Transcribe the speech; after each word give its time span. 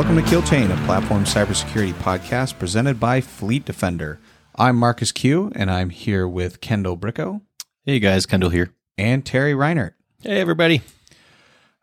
Welcome 0.00 0.16
to 0.16 0.30
Kill 0.30 0.40
Chain, 0.40 0.70
a 0.70 0.76
platform 0.86 1.24
cybersecurity 1.24 1.92
podcast 1.92 2.58
presented 2.58 2.98
by 2.98 3.20
Fleet 3.20 3.66
Defender. 3.66 4.18
I'm 4.56 4.76
Marcus 4.76 5.12
Q, 5.12 5.52
and 5.54 5.70
I'm 5.70 5.90
here 5.90 6.26
with 6.26 6.62
Kendall 6.62 6.96
Bricko 6.96 7.42
Hey 7.84 7.98
guys, 7.98 8.24
Kendall 8.24 8.48
here. 8.48 8.72
and 8.96 9.26
Terry 9.26 9.52
Reinert. 9.52 9.92
Hey, 10.22 10.40
everybody. 10.40 10.80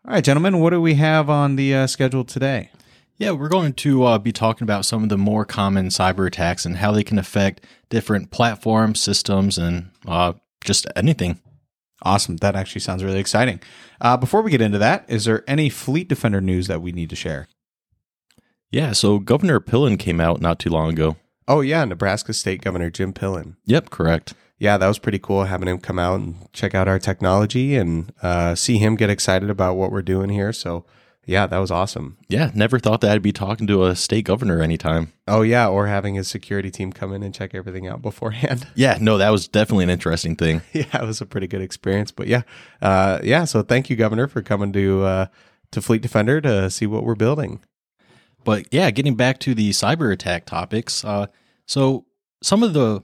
All 0.04 0.14
right, 0.14 0.24
gentlemen, 0.24 0.58
what 0.58 0.70
do 0.70 0.80
we 0.80 0.94
have 0.94 1.30
on 1.30 1.54
the 1.54 1.72
uh, 1.72 1.86
schedule 1.86 2.24
today? 2.24 2.72
Yeah, 3.18 3.30
we're 3.30 3.48
going 3.48 3.74
to 3.74 4.02
uh, 4.02 4.18
be 4.18 4.32
talking 4.32 4.64
about 4.64 4.84
some 4.84 5.04
of 5.04 5.10
the 5.10 5.16
more 5.16 5.44
common 5.44 5.86
cyber 5.86 6.26
attacks 6.26 6.66
and 6.66 6.78
how 6.78 6.90
they 6.90 7.04
can 7.04 7.20
affect 7.20 7.64
different 7.88 8.32
platforms, 8.32 9.00
systems, 9.00 9.58
and 9.58 9.92
uh, 10.08 10.32
just 10.64 10.88
anything. 10.96 11.38
Awesome. 12.02 12.38
That 12.38 12.56
actually 12.56 12.80
sounds 12.80 13.04
really 13.04 13.20
exciting. 13.20 13.60
Uh, 14.00 14.16
before 14.16 14.42
we 14.42 14.50
get 14.50 14.60
into 14.60 14.78
that, 14.78 15.04
is 15.06 15.24
there 15.24 15.44
any 15.46 15.70
Fleet 15.70 16.08
Defender 16.08 16.40
news 16.40 16.66
that 16.66 16.82
we 16.82 16.90
need 16.90 17.10
to 17.10 17.16
share? 17.16 17.46
Yeah, 18.70 18.92
so 18.92 19.18
Governor 19.18 19.60
Pillen 19.60 19.98
came 19.98 20.20
out 20.20 20.40
not 20.40 20.58
too 20.58 20.70
long 20.70 20.90
ago. 20.90 21.16
Oh 21.46 21.62
yeah, 21.62 21.84
Nebraska 21.84 22.34
State 22.34 22.60
Governor 22.60 22.90
Jim 22.90 23.12
Pillen. 23.12 23.56
Yep, 23.64 23.90
correct. 23.90 24.34
Yeah, 24.58 24.76
that 24.76 24.88
was 24.88 24.98
pretty 24.98 25.18
cool 25.18 25.44
having 25.44 25.68
him 25.68 25.78
come 25.78 25.98
out 25.98 26.20
and 26.20 26.52
check 26.52 26.74
out 26.74 26.88
our 26.88 26.98
technology 26.98 27.76
and 27.76 28.12
uh, 28.22 28.54
see 28.54 28.78
him 28.78 28.96
get 28.96 29.08
excited 29.08 29.48
about 29.48 29.76
what 29.76 29.92
we're 29.92 30.02
doing 30.02 30.28
here. 30.30 30.52
So 30.52 30.84
yeah, 31.24 31.46
that 31.46 31.58
was 31.58 31.70
awesome. 31.70 32.16
Yeah, 32.28 32.50
never 32.54 32.78
thought 32.78 33.00
that 33.02 33.10
I'd 33.12 33.22
be 33.22 33.32
talking 33.32 33.66
to 33.66 33.84
a 33.84 33.94
state 33.94 34.24
governor 34.24 34.60
anytime. 34.60 35.12
Oh 35.26 35.42
yeah, 35.42 35.68
or 35.68 35.86
having 35.86 36.14
his 36.14 36.26
security 36.26 36.70
team 36.70 36.92
come 36.92 37.12
in 37.12 37.22
and 37.22 37.34
check 37.34 37.54
everything 37.54 37.86
out 37.86 38.02
beforehand. 38.02 38.66
Yeah, 38.74 38.98
no, 39.00 39.18
that 39.18 39.30
was 39.30 39.48
definitely 39.48 39.84
an 39.84 39.90
interesting 39.90 40.36
thing. 40.36 40.62
yeah, 40.72 41.02
it 41.02 41.06
was 41.06 41.20
a 41.20 41.26
pretty 41.26 41.46
good 41.46 41.62
experience. 41.62 42.10
But 42.10 42.26
yeah, 42.26 42.42
uh, 42.82 43.20
yeah. 43.22 43.44
So 43.44 43.62
thank 43.62 43.88
you, 43.90 43.96
Governor, 43.96 44.26
for 44.26 44.42
coming 44.42 44.72
to 44.72 45.02
uh, 45.04 45.26
to 45.70 45.82
Fleet 45.82 46.02
Defender 46.02 46.40
to 46.40 46.70
see 46.70 46.86
what 46.86 47.04
we're 47.04 47.14
building. 47.14 47.60
But 48.48 48.66
yeah, 48.70 48.90
getting 48.90 49.14
back 49.14 49.40
to 49.40 49.54
the 49.54 49.68
cyber 49.72 50.10
attack 50.10 50.46
topics. 50.46 51.04
Uh, 51.04 51.26
so 51.66 52.06
some 52.42 52.62
of 52.62 52.72
the 52.72 53.02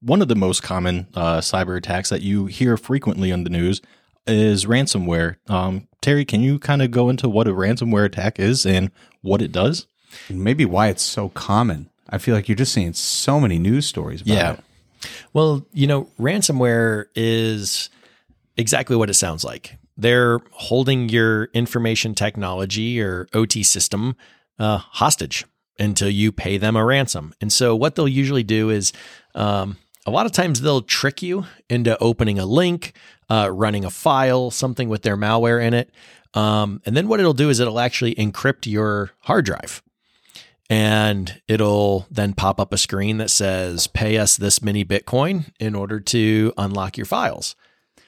one 0.00 0.22
of 0.22 0.28
the 0.28 0.36
most 0.36 0.62
common 0.62 1.08
uh, 1.14 1.38
cyber 1.38 1.76
attacks 1.76 2.10
that 2.10 2.22
you 2.22 2.46
hear 2.46 2.76
frequently 2.76 3.32
on 3.32 3.42
the 3.42 3.50
news 3.50 3.82
is 4.24 4.66
ransomware. 4.66 5.34
Um, 5.50 5.88
Terry, 6.00 6.24
can 6.24 6.42
you 6.42 6.60
kind 6.60 6.80
of 6.80 6.92
go 6.92 7.08
into 7.08 7.28
what 7.28 7.48
a 7.48 7.50
ransomware 7.50 8.04
attack 8.04 8.38
is 8.38 8.64
and 8.64 8.92
what 9.20 9.42
it 9.42 9.50
does? 9.50 9.88
And 10.28 10.44
maybe 10.44 10.64
why 10.64 10.90
it's 10.90 11.02
so 11.02 11.28
common. 11.30 11.90
I 12.08 12.18
feel 12.18 12.36
like 12.36 12.48
you're 12.48 12.54
just 12.54 12.72
seeing 12.72 12.92
so 12.92 13.40
many 13.40 13.58
news 13.58 13.86
stories 13.86 14.20
about 14.20 14.32
Yeah. 14.32 14.52
it. 14.52 14.60
Well, 15.32 15.66
you 15.72 15.88
know, 15.88 16.04
ransomware 16.20 17.06
is 17.16 17.90
exactly 18.56 18.94
what 18.94 19.10
it 19.10 19.14
sounds 19.14 19.42
like. 19.42 19.76
They're 19.96 20.38
holding 20.52 21.08
your 21.08 21.46
information 21.46 22.14
technology 22.14 23.00
or 23.00 23.26
OT 23.34 23.64
system 23.64 24.14
uh, 24.58 24.78
hostage 24.78 25.44
until 25.78 26.08
you 26.08 26.32
pay 26.32 26.56
them 26.56 26.76
a 26.76 26.84
ransom. 26.84 27.34
And 27.40 27.52
so, 27.52 27.74
what 27.74 27.94
they'll 27.94 28.08
usually 28.08 28.42
do 28.42 28.70
is 28.70 28.92
um, 29.34 29.76
a 30.06 30.10
lot 30.10 30.26
of 30.26 30.32
times 30.32 30.60
they'll 30.60 30.82
trick 30.82 31.22
you 31.22 31.46
into 31.68 31.96
opening 31.98 32.38
a 32.38 32.46
link, 32.46 32.92
uh, 33.30 33.50
running 33.52 33.84
a 33.84 33.90
file, 33.90 34.50
something 34.50 34.88
with 34.88 35.02
their 35.02 35.16
malware 35.16 35.64
in 35.64 35.74
it. 35.74 35.90
Um, 36.34 36.82
and 36.84 36.96
then 36.96 37.08
what 37.08 37.20
it'll 37.20 37.32
do 37.32 37.48
is 37.48 37.60
it'll 37.60 37.80
actually 37.80 38.14
encrypt 38.16 38.66
your 38.66 39.12
hard 39.20 39.44
drive. 39.44 39.82
And 40.70 41.40
it'll 41.46 42.06
then 42.10 42.32
pop 42.32 42.58
up 42.58 42.72
a 42.72 42.78
screen 42.78 43.18
that 43.18 43.30
says, 43.30 43.86
pay 43.86 44.16
us 44.16 44.36
this 44.36 44.62
many 44.62 44.84
Bitcoin 44.84 45.52
in 45.60 45.74
order 45.74 46.00
to 46.00 46.52
unlock 46.56 46.96
your 46.96 47.06
files. 47.06 47.54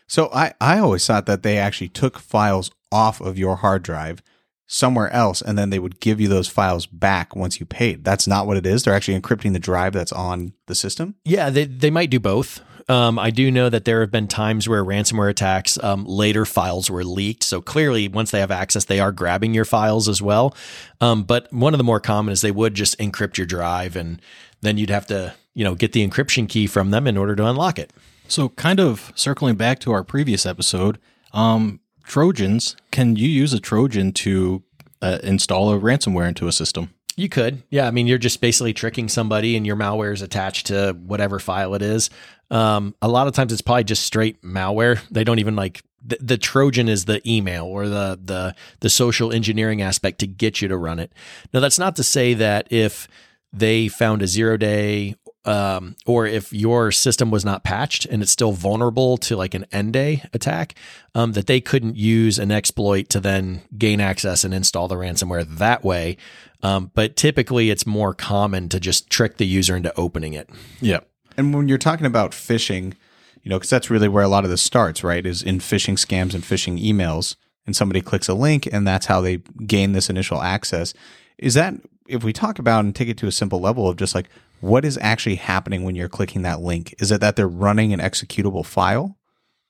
So 0.08 0.31
I, 0.33 0.55
I 0.60 0.78
always 0.78 1.06
thought 1.06 1.27
that 1.27 1.42
they 1.42 1.58
actually 1.58 1.88
took 1.88 2.19
files 2.19 2.70
off 2.91 3.20
of 3.20 3.38
your 3.38 3.56
hard 3.56 3.83
drive 3.83 4.22
somewhere 4.67 5.11
else 5.12 5.41
and 5.41 5.56
then 5.56 5.70
they 5.70 5.78
would 5.78 6.00
give 6.00 6.20
you 6.20 6.28
those 6.28 6.48
files 6.48 6.86
back 6.86 7.36
once 7.36 7.61
you 7.61 7.67
paid. 7.67 8.05
That's 8.05 8.27
not 8.27 8.47
what 8.47 8.56
it 8.56 8.67
is. 8.67 8.83
They're 8.83 8.95
actually 8.95 9.20
encrypting 9.20 9.53
the 9.53 9.59
drive 9.59 9.93
that's 9.93 10.12
on 10.12 10.54
the 10.66 10.75
system. 10.75 11.15
Yeah, 11.25 11.50
they, 11.50 11.65
they 11.65 11.91
might 11.91 12.10
do 12.10 12.19
both. 12.19 12.60
Um, 12.88 13.19
I 13.19 13.31
do 13.31 13.50
know 13.50 13.69
that 13.69 13.84
there 13.84 14.00
have 14.00 14.12
been 14.12 14.28
times 14.28 14.69
where 14.69 14.84
ransomware 14.84 15.28
attacks, 15.28 15.82
um, 15.82 16.05
later 16.05 16.44
files 16.44 16.88
were 16.88 17.05
leaked. 17.05 17.43
So 17.43 17.60
clearly, 17.60 18.06
once 18.06 18.31
they 18.31 18.38
have 18.38 18.53
access, 18.53 18.84
they 18.84 19.00
are 19.00 19.10
grabbing 19.10 19.55
your 19.55 19.65
files 19.65 20.09
as 20.09 20.22
well. 20.22 20.55
Um, 21.00 21.25
but 21.25 21.53
one 21.53 21.75
of 21.75 21.78
the 21.78 21.84
more 21.84 21.99
common 21.99 22.32
is 22.32 22.43
they 22.43 22.53
would 22.53 22.75
just 22.75 22.97
encrypt 22.99 23.38
your 23.38 23.47
drive, 23.47 23.97
and 23.97 24.22
then 24.60 24.78
you'd 24.78 24.91
have 24.91 25.06
to, 25.09 25.34
you 25.53 25.65
know, 25.65 25.75
get 25.75 25.93
the 25.93 26.06
encryption 26.06 26.49
key 26.49 26.69
from 26.69 26.93
them 26.93 27.09
in 27.09 27.16
order 27.16 27.34
to 27.34 27.47
unlock 27.47 27.81
it. 27.81 27.93
So, 28.28 28.50
kind 28.50 28.78
of 28.78 29.12
circling 29.16 29.56
back 29.56 29.81
to 29.81 29.93
our 29.93 30.05
previous 30.05 30.47
episode, 30.47 30.99
um, 31.32 31.81
Trojans, 32.06 32.77
can 32.91 33.17
you 33.17 33.28
use 33.28 33.53
a 33.53 33.61
Trojan 33.61 34.12
to 34.12 34.62
uh, 35.03 35.19
install 35.22 35.72
a 35.72 35.78
ransomware 35.78 36.28
into 36.28 36.47
a 36.47 36.53
system? 36.53 36.94
You 37.17 37.28
could. 37.28 37.62
Yeah. 37.71 37.87
I 37.87 37.91
mean, 37.91 38.06
you're 38.06 38.19
just 38.19 38.41
basically 38.41 38.72
tricking 38.72 39.09
somebody 39.09 39.56
and 39.56 39.67
your 39.67 39.77
malware 39.77 40.12
is 40.12 40.22
attached 40.22 40.67
to 40.67 40.93
whatever 40.93 41.39
file 41.39 41.75
it 41.75 41.83
is. 41.83 42.11
Um, 42.50 42.94
a 43.03 43.09
lot 43.09 43.27
of 43.27 43.33
times 43.33 43.53
it's 43.53 43.62
probably 43.62 43.84
just 43.84 44.05
straight 44.05 44.43
malware. 44.43 45.00
They 45.11 45.25
don't 45.25 45.39
even 45.39 45.56
like 45.56 45.83
the, 46.05 46.19
the 46.21 46.39
Trojan 46.39 46.89
is 46.89 47.06
the 47.06 47.27
email 47.28 47.65
or 47.65 47.89
the, 47.89 48.19
the, 48.23 48.55
the 48.81 48.91
social 48.91 49.33
engineering 49.33 49.83
aspect 49.83 50.21
to 50.21 50.27
get 50.27 50.62
you 50.62 50.69
to 50.69 50.77
run 50.77 50.99
it. 50.99 51.11
Now, 51.53 51.61
that's 51.61 51.78
not 51.78 51.97
to 51.97 52.05
say 52.05 52.34
that 52.34 52.69
if 52.71 53.09
they 53.53 53.88
found 53.88 54.23
a 54.23 54.27
zero 54.27 54.56
day 54.56 55.17
um, 55.46 55.96
or 56.04 56.26
if 56.26 56.52
your 56.52 56.90
system 56.90 57.30
was 57.30 57.44
not 57.44 57.64
patched 57.64 58.04
and 58.04 58.20
it's 58.20 58.32
still 58.32 58.52
vulnerable 58.52 59.16
to 59.18 59.36
like 59.36 59.54
an 59.54 59.64
n-day 59.72 60.24
attack, 60.34 60.74
um, 61.14 61.32
that 61.32 61.46
they 61.46 61.60
couldn't 61.60 61.96
use 61.96 62.38
an 62.38 62.50
exploit 62.50 63.08
to 63.10 63.20
then 63.20 63.62
gain 63.78 64.00
access 64.00 64.44
and 64.44 64.52
install 64.52 64.88
the 64.88 64.96
ransomware 64.96 65.46
that 65.56 65.84
way. 65.84 66.16
Um, 66.62 66.90
but 66.94 67.16
typically, 67.16 67.70
it's 67.70 67.86
more 67.86 68.12
common 68.12 68.68
to 68.70 68.80
just 68.80 69.08
trick 69.08 69.36
the 69.36 69.46
user 69.46 69.76
into 69.76 69.94
opening 69.96 70.34
it. 70.34 70.50
Yeah. 70.80 71.00
And 71.36 71.54
when 71.54 71.68
you're 71.68 71.78
talking 71.78 72.06
about 72.06 72.32
phishing, 72.32 72.94
you 73.42 73.50
know, 73.50 73.56
because 73.56 73.70
that's 73.70 73.90
really 73.90 74.08
where 74.08 74.24
a 74.24 74.28
lot 74.28 74.44
of 74.44 74.50
this 74.50 74.62
starts, 74.62 75.04
right? 75.04 75.24
Is 75.24 75.42
in 75.42 75.60
phishing 75.60 75.94
scams 75.94 76.34
and 76.34 76.42
phishing 76.42 76.82
emails, 76.82 77.36
and 77.66 77.76
somebody 77.76 78.00
clicks 78.00 78.28
a 78.28 78.34
link, 78.34 78.66
and 78.72 78.86
that's 78.86 79.06
how 79.06 79.20
they 79.20 79.36
gain 79.66 79.92
this 79.92 80.10
initial 80.10 80.42
access. 80.42 80.92
Is 81.38 81.54
that 81.54 81.74
if 82.08 82.24
we 82.24 82.32
talk 82.32 82.58
about 82.58 82.84
and 82.84 82.94
take 82.94 83.08
it 83.08 83.18
to 83.18 83.26
a 83.26 83.32
simple 83.32 83.60
level 83.60 83.88
of 83.88 83.96
just 83.96 84.14
like 84.14 84.28
what 84.61 84.84
is 84.84 84.99
actually 85.00 85.37
happening 85.37 85.84
when 85.84 85.94
you're 85.94 86.09
clicking 86.09 86.43
that 86.43 86.61
link? 86.61 86.94
Is 86.99 87.11
it 87.11 87.21
that 87.21 87.37
they're 87.37 87.49
running 87.49 87.93
an 87.93 88.00
executable 88.00 88.65
file 88.65 89.19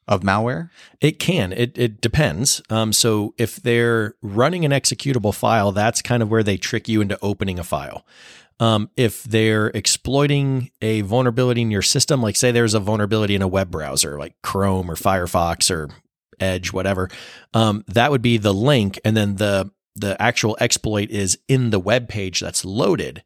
of 0.09 0.23
malware? 0.23 0.71
It 1.01 1.19
can. 1.19 1.53
It 1.53 1.77
it 1.77 2.01
depends. 2.01 2.63
Um, 2.71 2.93
so 2.93 3.35
if 3.39 3.57
they're 3.57 4.15
running 4.23 4.65
an 4.65 4.71
executable 4.71 5.35
file, 5.35 5.73
that's 5.73 6.03
kind 6.03 6.23
of 6.23 6.31
where 6.31 6.43
they 6.43 6.57
trick 6.57 6.89
you 6.89 7.01
into 7.01 7.19
opening 7.23 7.59
a 7.59 7.65
file. 7.65 8.07
Um, 8.59 8.89
if 8.97 9.23
they're 9.25 9.67
exploiting 9.69 10.71
a 10.81 11.03
vulnerability 11.03 11.61
in 11.61 11.71
your 11.71 11.83
system, 11.83 12.23
like 12.23 12.37
say 12.37 12.53
there's 12.53 12.73
a 12.73 12.81
vulnerability 12.81 13.35
in 13.35 13.43
a 13.43 13.49
web 13.49 13.71
browser, 13.71 14.19
like 14.19 14.35
Chrome 14.43 14.91
or 14.91 14.95
Firefox 14.95 15.71
or 15.71 15.91
Edge, 16.41 16.73
whatever, 16.73 17.11
um, 17.53 17.85
that 17.89 18.11
would 18.11 18.23
be 18.23 18.39
the 18.39 18.55
link, 18.55 18.99
and 19.05 19.17
then 19.17 19.37
the 19.37 19.71
the 19.95 20.21
actual 20.21 20.57
exploit 20.61 21.11
is 21.11 21.39
in 21.49 21.71
the 21.71 21.81
web 21.81 22.09
page 22.09 22.41
that's 22.41 22.65
loaded, 22.65 23.25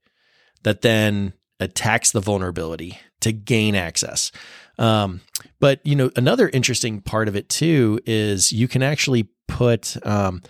that 0.63 0.83
then 0.83 1.33
attacks 1.61 2.11
the 2.11 2.21
vulnerability 2.21 2.99
to 3.21 3.33
gain 3.33 3.75
access. 3.75 4.33
Um, 4.79 5.21
but 5.61 5.85
you 5.85 5.95
know, 5.95 6.11
another 6.17 6.49
interesting 6.49 7.01
part 7.03 7.29
of 7.29 7.37
it 7.37 7.49
too 7.49 8.01
is 8.07 8.53
you 8.53 8.67
can 8.67 8.83
actually 8.83 9.29
put, 9.47 9.97
um, 10.07 10.43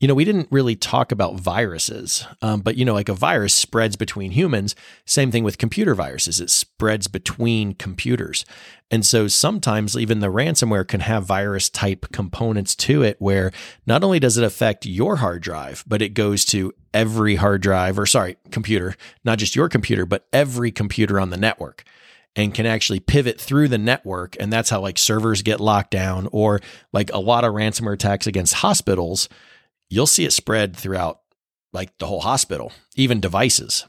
you 0.00 0.06
know, 0.06 0.14
we 0.14 0.24
didn't 0.24 0.46
really 0.52 0.76
talk 0.76 1.10
about 1.10 1.40
viruses, 1.40 2.24
um, 2.40 2.60
but 2.60 2.76
you 2.76 2.84
know, 2.84 2.94
like 2.94 3.08
a 3.08 3.14
virus 3.14 3.52
spreads 3.52 3.96
between 3.96 4.30
humans. 4.30 4.76
Same 5.04 5.32
thing 5.32 5.42
with 5.42 5.58
computer 5.58 5.94
viruses; 5.94 6.40
it 6.40 6.50
spreads 6.50 7.08
between 7.08 7.74
computers, 7.74 8.44
and 8.92 9.04
so 9.04 9.26
sometimes 9.26 9.96
even 9.96 10.20
the 10.20 10.28
ransomware 10.28 10.86
can 10.86 11.00
have 11.00 11.24
virus 11.24 11.68
type 11.68 12.06
components 12.12 12.76
to 12.76 13.02
it, 13.02 13.16
where 13.18 13.50
not 13.86 14.04
only 14.04 14.20
does 14.20 14.38
it 14.38 14.44
affect 14.44 14.86
your 14.86 15.16
hard 15.16 15.42
drive, 15.42 15.82
but 15.86 16.00
it 16.00 16.14
goes 16.14 16.44
to 16.46 16.72
every 16.94 17.34
hard 17.34 17.60
drive, 17.60 17.98
or 17.98 18.06
sorry, 18.06 18.36
computer, 18.52 18.94
not 19.24 19.38
just 19.38 19.56
your 19.56 19.68
computer, 19.68 20.06
but 20.06 20.28
every 20.32 20.70
computer 20.70 21.18
on 21.18 21.30
the 21.30 21.36
network 21.36 21.84
and 22.36 22.54
can 22.54 22.66
actually 22.66 23.00
pivot 23.00 23.40
through 23.40 23.66
the 23.66 23.78
network. 23.78 24.36
And 24.38 24.52
that's 24.52 24.70
how 24.70 24.80
like 24.80 24.96
servers 24.96 25.42
get 25.42 25.60
locked 25.60 25.90
down 25.90 26.28
or 26.30 26.60
like 26.92 27.12
a 27.12 27.18
lot 27.18 27.42
of 27.42 27.52
ransomware 27.52 27.94
attacks 27.94 28.28
against 28.28 28.54
hospitals. 28.54 29.28
You'll 29.88 30.06
see 30.06 30.24
it 30.24 30.32
spread 30.32 30.76
throughout 30.76 31.20
like 31.72 31.96
the 31.98 32.06
whole 32.06 32.20
hospital, 32.20 32.72
even 32.96 33.20
devices. 33.20 33.86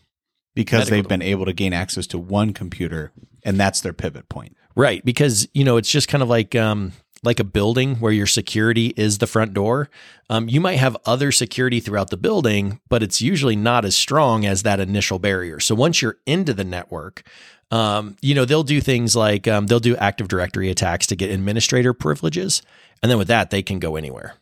Because 0.56 0.90
Medical 0.90 0.96
they've 0.96 1.08
been 1.08 1.22
able 1.22 1.46
to 1.46 1.54
gain 1.54 1.74
access 1.74 2.08
to 2.08 2.18
one 2.18 2.54
computer, 2.54 3.12
and 3.46 3.60
that's 3.60 3.82
their 3.82 3.94
pivot 3.94 4.28
point. 4.30 4.58
Right. 4.76 5.04
Because, 5.06 5.48
you 5.54 5.64
know, 5.64 5.78
it's 5.78 5.92
just 5.92 6.08
kind 6.08 6.24
of 6.24 6.30
like, 6.30 6.56
um, 6.56 6.94
like 7.24 7.40
a 7.40 7.44
building 7.44 7.96
where 7.96 8.12
your 8.12 8.28
security 8.28 8.94
is 8.98 9.18
the 9.18 9.28
front 9.28 9.54
door. 9.54 9.90
Um, 10.30 10.50
you 10.50 10.60
might 10.60 10.78
have 10.78 10.98
other 11.06 11.32
security 11.32 11.80
throughout 11.80 12.10
the 12.10 12.18
building, 12.18 12.80
but 12.90 13.04
it's 13.04 13.22
usually 13.22 13.56
not 13.56 13.86
as 13.86 13.96
strong 13.96 14.46
as 14.46 14.64
that 14.64 14.80
initial 14.80 15.20
barrier. 15.20 15.60
So 15.60 15.76
once 15.76 16.02
you're 16.02 16.18
into 16.26 16.54
the 16.54 16.64
network, 16.64 17.24
um, 17.72 18.16
you 18.22 18.34
know, 18.34 18.46
they'll 18.46 18.64
do 18.64 18.82
things 18.82 19.16
like 19.16 19.48
um, 19.48 19.68
they'll 19.68 19.80
do 19.80 19.96
Active 19.98 20.28
Directory 20.28 20.70
attacks 20.70 21.08
to 21.08 21.16
get 21.16 21.30
administrator 21.30 21.94
privileges. 21.94 22.62
And 23.04 23.10
then 23.12 23.18
with 23.18 23.28
that, 23.28 23.50
they 23.50 23.62
can 23.62 23.80
go 23.80 23.96
anywhere. 23.96 24.36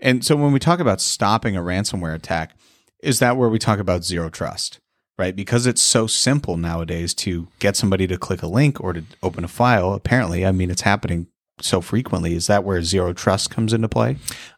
And 0.00 0.24
so 0.24 0.36
when 0.36 0.52
we 0.52 0.58
talk 0.58 0.80
about 0.80 1.00
stopping 1.00 1.56
a 1.56 1.62
ransomware 1.62 2.14
attack, 2.14 2.56
is 3.02 3.18
that 3.18 3.36
where 3.36 3.48
we 3.48 3.58
talk 3.58 3.78
about 3.78 4.04
zero 4.04 4.30
trust? 4.30 4.80
Right? 5.16 5.36
Because 5.36 5.66
it's 5.66 5.82
so 5.82 6.06
simple 6.08 6.56
nowadays 6.56 7.14
to 7.14 7.46
get 7.60 7.76
somebody 7.76 8.06
to 8.08 8.18
click 8.18 8.42
a 8.42 8.48
link 8.48 8.80
or 8.80 8.92
to 8.92 9.04
open 9.22 9.44
a 9.44 9.48
file. 9.48 9.92
Apparently, 9.94 10.44
I 10.44 10.50
mean, 10.50 10.70
it's 10.70 10.82
happening 10.82 11.28
so 11.60 11.80
frequently. 11.80 12.34
Is 12.34 12.48
that 12.48 12.64
where 12.64 12.82
zero 12.82 13.12
trust 13.12 13.50
comes 13.50 13.72
into 13.72 13.88
play? 13.88 14.16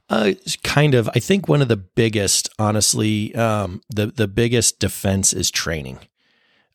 Uh, 0.09 0.33
kind 0.63 0.95
of. 0.95 1.11
I 1.15 1.19
think 1.19 1.49
one 1.49 1.61
of 1.61 1.69
the 1.69 1.77
biggest, 1.77 2.49
honestly, 2.59 3.35
um, 3.35 3.83
the 3.91 4.07
the 4.07 4.29
biggest 4.29 4.79
defense 4.79 5.33
is 5.33 5.51
training. 5.51 5.99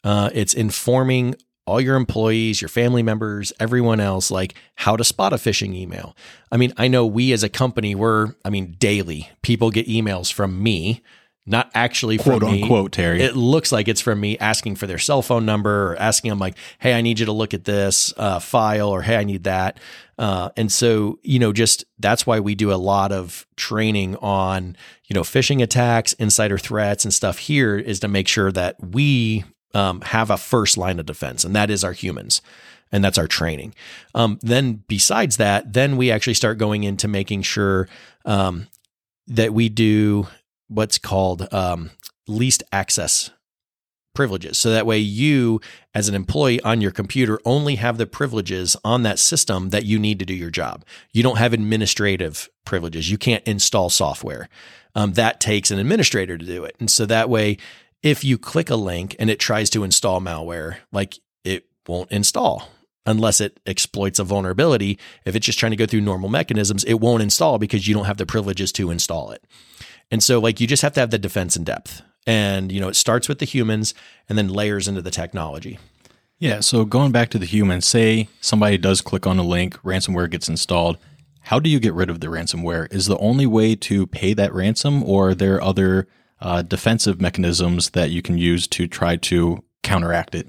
Uh, 0.03 0.29
it's 0.33 0.53
informing 0.53 1.35
all 1.71 1.79
your 1.79 1.95
employees, 1.95 2.61
your 2.61 2.67
family 2.69 3.01
members, 3.01 3.53
everyone 3.59 4.01
else, 4.01 4.29
like 4.29 4.55
how 4.75 4.97
to 4.97 5.03
spot 5.05 5.31
a 5.31 5.37
phishing 5.37 5.73
email. 5.73 6.15
I 6.51 6.57
mean, 6.57 6.73
I 6.75 6.89
know 6.89 7.05
we 7.05 7.31
as 7.31 7.43
a 7.43 7.49
company, 7.49 7.95
we're, 7.95 8.33
I 8.43 8.49
mean, 8.49 8.75
daily 8.77 9.29
people 9.41 9.71
get 9.71 9.87
emails 9.87 10.31
from 10.33 10.61
me, 10.61 11.01
not 11.45 11.71
actually 11.73 12.17
from 12.17 12.39
Quote 12.39 12.51
me. 12.51 12.61
unquote, 12.61 12.91
Terry. 12.91 13.21
It 13.21 13.37
looks 13.37 13.71
like 13.71 13.87
it's 13.87 14.01
from 14.01 14.19
me 14.19 14.37
asking 14.37 14.75
for 14.75 14.85
their 14.85 14.97
cell 14.97 15.21
phone 15.21 15.45
number 15.45 15.93
or 15.93 15.95
asking 15.97 16.29
them 16.29 16.39
like, 16.39 16.55
"Hey, 16.77 16.93
I 16.93 17.01
need 17.01 17.19
you 17.19 17.25
to 17.25 17.31
look 17.31 17.53
at 17.53 17.63
this 17.63 18.13
uh, 18.17 18.39
file," 18.39 18.89
or 18.89 19.01
"Hey, 19.01 19.15
I 19.15 19.23
need 19.23 19.45
that." 19.45 19.79
Uh, 20.19 20.49
and 20.55 20.71
so, 20.71 21.19
you 21.23 21.39
know, 21.39 21.51
just 21.51 21.83
that's 21.97 22.27
why 22.27 22.39
we 22.39 22.53
do 22.53 22.71
a 22.71 22.75
lot 22.75 23.11
of 23.11 23.47
training 23.55 24.17
on, 24.17 24.75
you 25.07 25.15
know, 25.15 25.23
phishing 25.23 25.63
attacks, 25.63 26.13
insider 26.13 26.59
threats, 26.59 27.05
and 27.05 27.13
stuff. 27.13 27.39
Here 27.39 27.75
is 27.75 27.99
to 28.01 28.07
make 28.07 28.27
sure 28.27 28.51
that 28.51 28.75
we 28.79 29.43
um, 29.73 30.01
have 30.01 30.29
a 30.29 30.37
first 30.37 30.77
line 30.77 30.99
of 30.99 31.05
defense, 31.05 31.43
and 31.43 31.55
that 31.55 31.69
is 31.69 31.83
our 31.83 31.93
humans. 31.93 32.41
And 32.93 33.01
that's 33.01 33.17
our 33.17 33.27
training. 33.27 33.73
Um, 34.13 34.37
then, 34.41 34.83
besides 34.89 35.37
that, 35.37 35.71
then 35.71 35.95
we 35.95 36.11
actually 36.11 36.33
start 36.33 36.57
going 36.57 36.83
into 36.83 37.07
making 37.07 37.43
sure 37.43 37.87
um, 38.25 38.67
that 39.27 39.53
we 39.53 39.69
do 39.69 40.27
what's 40.67 40.97
called 40.97 41.47
um, 41.53 41.91
least 42.27 42.63
access 42.73 43.29
privileges. 44.13 44.57
So 44.57 44.71
that 44.71 44.85
way, 44.85 44.97
you 44.97 45.61
as 45.93 46.09
an 46.09 46.15
employee 46.15 46.61
on 46.61 46.81
your 46.81 46.91
computer 46.91 47.39
only 47.45 47.75
have 47.75 47.97
the 47.97 48.05
privileges 48.05 48.75
on 48.83 49.03
that 49.03 49.19
system 49.19 49.69
that 49.69 49.85
you 49.85 49.97
need 49.97 50.19
to 50.19 50.25
do 50.25 50.33
your 50.33 50.49
job. 50.49 50.83
You 51.13 51.23
don't 51.23 51.37
have 51.37 51.53
administrative 51.53 52.49
privileges. 52.65 53.09
You 53.09 53.17
can't 53.17 53.47
install 53.47 53.89
software. 53.89 54.49
Um, 54.95 55.13
that 55.13 55.39
takes 55.39 55.71
an 55.71 55.79
administrator 55.79 56.37
to 56.37 56.45
do 56.45 56.65
it. 56.65 56.75
And 56.79 56.91
so 56.91 57.05
that 57.05 57.29
way, 57.29 57.57
if 58.03 58.23
you 58.23 58.37
click 58.37 58.69
a 58.69 58.75
link 58.75 59.15
and 59.19 59.29
it 59.29 59.39
tries 59.39 59.69
to 59.71 59.83
install 59.83 60.19
malware, 60.19 60.77
like 60.91 61.19
it 61.43 61.65
won't 61.87 62.11
install 62.11 62.69
unless 63.05 63.41
it 63.41 63.59
exploits 63.65 64.19
a 64.19 64.23
vulnerability. 64.23 64.99
If 65.25 65.35
it's 65.35 65.45
just 65.45 65.59
trying 65.59 65.71
to 65.71 65.75
go 65.75 65.85
through 65.85 66.01
normal 66.01 66.29
mechanisms, 66.29 66.83
it 66.83 66.95
won't 66.95 67.23
install 67.23 67.57
because 67.57 67.87
you 67.87 67.93
don't 67.93 68.05
have 68.05 68.17
the 68.17 68.25
privileges 68.25 68.71
to 68.73 68.91
install 68.91 69.31
it. 69.31 69.43
And 70.11 70.21
so, 70.21 70.39
like, 70.39 70.59
you 70.59 70.67
just 70.67 70.83
have 70.83 70.93
to 70.93 70.99
have 70.99 71.09
the 71.09 71.17
defense 71.17 71.55
in 71.55 71.63
depth. 71.63 72.01
And, 72.27 72.71
you 72.71 72.79
know, 72.79 72.89
it 72.89 72.95
starts 72.95 73.27
with 73.27 73.39
the 73.39 73.45
humans 73.45 73.93
and 74.29 74.37
then 74.37 74.49
layers 74.49 74.87
into 74.87 75.01
the 75.01 75.09
technology. 75.09 75.79
Yeah. 76.37 76.59
So 76.59 76.85
going 76.85 77.11
back 77.11 77.29
to 77.29 77.39
the 77.39 77.45
humans, 77.45 77.85
say 77.85 78.27
somebody 78.41 78.77
does 78.77 79.01
click 79.01 79.25
on 79.25 79.39
a 79.39 79.43
link, 79.43 79.75
ransomware 79.83 80.29
gets 80.29 80.49
installed. 80.49 80.97
How 81.41 81.59
do 81.59 81.69
you 81.69 81.79
get 81.79 81.93
rid 81.93 82.09
of 82.09 82.19
the 82.19 82.27
ransomware? 82.27 82.91
Is 82.93 83.05
the 83.07 83.17
only 83.17 83.45
way 83.45 83.75
to 83.75 84.05
pay 84.05 84.33
that 84.33 84.53
ransom, 84.53 85.03
or 85.03 85.29
are 85.29 85.35
there 85.35 85.61
other 85.61 86.07
uh, 86.41 86.61
defensive 86.61 87.21
mechanisms 87.21 87.91
that 87.91 88.09
you 88.09 88.21
can 88.21 88.37
use 88.37 88.67
to 88.67 88.87
try 88.87 89.15
to 89.15 89.63
counteract 89.83 90.35
it? 90.35 90.47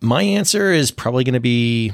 My 0.00 0.22
answer 0.22 0.72
is 0.72 0.90
probably 0.90 1.24
going 1.24 1.34
to 1.34 1.40
be 1.40 1.92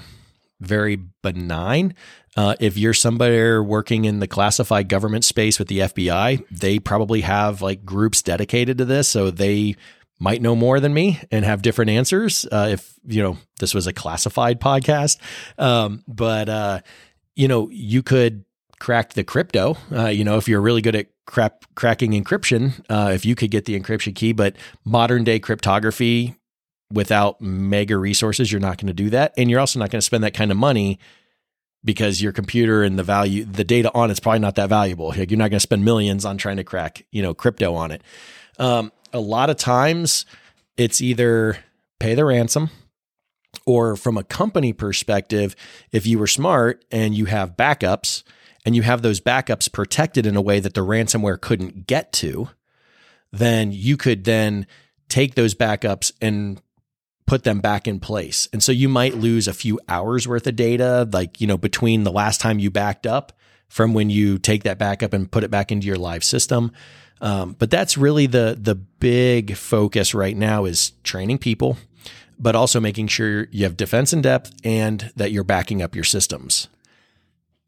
very 0.60 0.96
benign. 1.22 1.94
Uh, 2.36 2.54
if 2.60 2.78
you're 2.78 2.94
somebody 2.94 3.58
working 3.58 4.04
in 4.06 4.20
the 4.20 4.26
classified 4.26 4.88
government 4.88 5.24
space 5.24 5.58
with 5.58 5.68
the 5.68 5.80
FBI, 5.80 6.44
they 6.50 6.78
probably 6.78 7.20
have 7.22 7.60
like 7.60 7.84
groups 7.84 8.22
dedicated 8.22 8.78
to 8.78 8.84
this. 8.84 9.08
So 9.08 9.30
they 9.30 9.76
might 10.18 10.40
know 10.40 10.56
more 10.56 10.80
than 10.80 10.94
me 10.94 11.20
and 11.30 11.44
have 11.44 11.62
different 11.62 11.90
answers. 11.90 12.46
Uh, 12.50 12.68
if, 12.70 12.94
you 13.04 13.22
know, 13.22 13.36
this 13.58 13.74
was 13.74 13.86
a 13.86 13.92
classified 13.92 14.60
podcast. 14.60 15.18
Um, 15.58 16.04
but, 16.08 16.48
uh, 16.48 16.80
you 17.34 17.48
know, 17.48 17.68
you 17.70 18.02
could 18.02 18.44
crack 18.78 19.12
the 19.12 19.24
crypto. 19.24 19.76
Uh, 19.90 20.08
you 20.08 20.24
know, 20.24 20.38
if 20.38 20.48
you're 20.48 20.60
really 20.60 20.82
good 20.82 20.96
at 20.96 21.08
crap, 21.26 21.64
cracking 21.74 22.12
encryption, 22.12 22.84
uh, 22.88 23.10
if 23.14 23.24
you 23.24 23.34
could 23.34 23.50
get 23.50 23.64
the 23.64 23.78
encryption 23.78 24.14
key, 24.14 24.32
but 24.32 24.56
modern 24.84 25.24
day 25.24 25.38
cryptography 25.38 26.36
without 26.92 27.40
mega 27.40 27.96
resources, 27.96 28.52
you're 28.52 28.60
not 28.60 28.78
going 28.78 28.88
to 28.88 28.92
do 28.92 29.10
that. 29.10 29.32
And 29.36 29.50
you're 29.50 29.60
also 29.60 29.78
not 29.78 29.90
going 29.90 30.00
to 30.00 30.04
spend 30.04 30.24
that 30.24 30.34
kind 30.34 30.50
of 30.50 30.56
money 30.56 30.98
because 31.84 32.22
your 32.22 32.32
computer 32.32 32.82
and 32.82 32.98
the 32.98 33.02
value, 33.02 33.44
the 33.44 33.64
data 33.64 33.90
on 33.94 34.10
it's 34.10 34.20
probably 34.20 34.38
not 34.38 34.54
that 34.56 34.68
valuable. 34.68 35.08
Like 35.08 35.30
you're 35.30 35.38
not 35.38 35.50
going 35.50 35.58
to 35.58 35.60
spend 35.60 35.84
millions 35.84 36.24
on 36.24 36.38
trying 36.38 36.58
to 36.58 36.64
crack, 36.64 37.04
you 37.10 37.22
know, 37.22 37.34
crypto 37.34 37.74
on 37.74 37.90
it. 37.90 38.02
Um, 38.58 38.92
a 39.12 39.20
lot 39.20 39.50
of 39.50 39.56
times 39.56 40.26
it's 40.76 41.00
either 41.00 41.58
pay 41.98 42.14
the 42.14 42.24
ransom 42.24 42.70
or 43.66 43.96
from 43.96 44.16
a 44.16 44.24
company 44.24 44.72
perspective, 44.72 45.54
if 45.92 46.06
you 46.06 46.18
were 46.18 46.26
smart 46.26 46.84
and 46.90 47.14
you 47.14 47.26
have 47.26 47.56
backups 47.56 48.22
and 48.64 48.76
you 48.76 48.82
have 48.82 49.02
those 49.02 49.20
backups 49.20 49.70
protected 49.70 50.26
in 50.26 50.36
a 50.36 50.42
way 50.42 50.60
that 50.60 50.74
the 50.74 50.82
ransomware 50.82 51.40
couldn't 51.40 51.86
get 51.86 52.12
to, 52.14 52.48
then 53.32 53.72
you 53.72 53.96
could 53.96 54.24
then 54.24 54.66
take 55.08 55.34
those 55.34 55.54
backups 55.54 56.12
and 56.20 56.60
put 57.26 57.44
them 57.44 57.60
back 57.60 57.88
in 57.88 58.00
place. 58.00 58.48
And 58.52 58.62
so 58.62 58.72
you 58.72 58.88
might 58.88 59.14
lose 59.16 59.48
a 59.48 59.52
few 59.52 59.80
hours 59.88 60.26
worth 60.28 60.46
of 60.46 60.56
data, 60.56 61.08
like, 61.12 61.40
you 61.40 61.46
know, 61.46 61.58
between 61.58 62.04
the 62.04 62.12
last 62.12 62.40
time 62.40 62.58
you 62.58 62.70
backed 62.70 63.06
up 63.06 63.32
from 63.68 63.94
when 63.94 64.10
you 64.10 64.38
take 64.38 64.64
that 64.64 64.78
backup 64.78 65.12
and 65.12 65.30
put 65.30 65.44
it 65.44 65.50
back 65.50 65.72
into 65.72 65.86
your 65.86 65.96
live 65.96 66.24
system. 66.24 66.72
Um, 67.20 67.54
but 67.58 67.70
that's 67.70 67.96
really 67.96 68.26
the 68.26 68.58
the 68.60 68.74
big 68.74 69.54
focus 69.54 70.12
right 70.12 70.36
now 70.36 70.64
is 70.64 70.90
training 71.04 71.38
people, 71.38 71.78
but 72.38 72.56
also 72.56 72.80
making 72.80 73.06
sure 73.06 73.46
you 73.52 73.64
have 73.64 73.76
defense 73.76 74.12
in 74.12 74.22
depth 74.22 74.52
and 74.64 75.12
that 75.16 75.30
you're 75.30 75.44
backing 75.44 75.80
up 75.80 75.94
your 75.94 76.04
systems. 76.04 76.68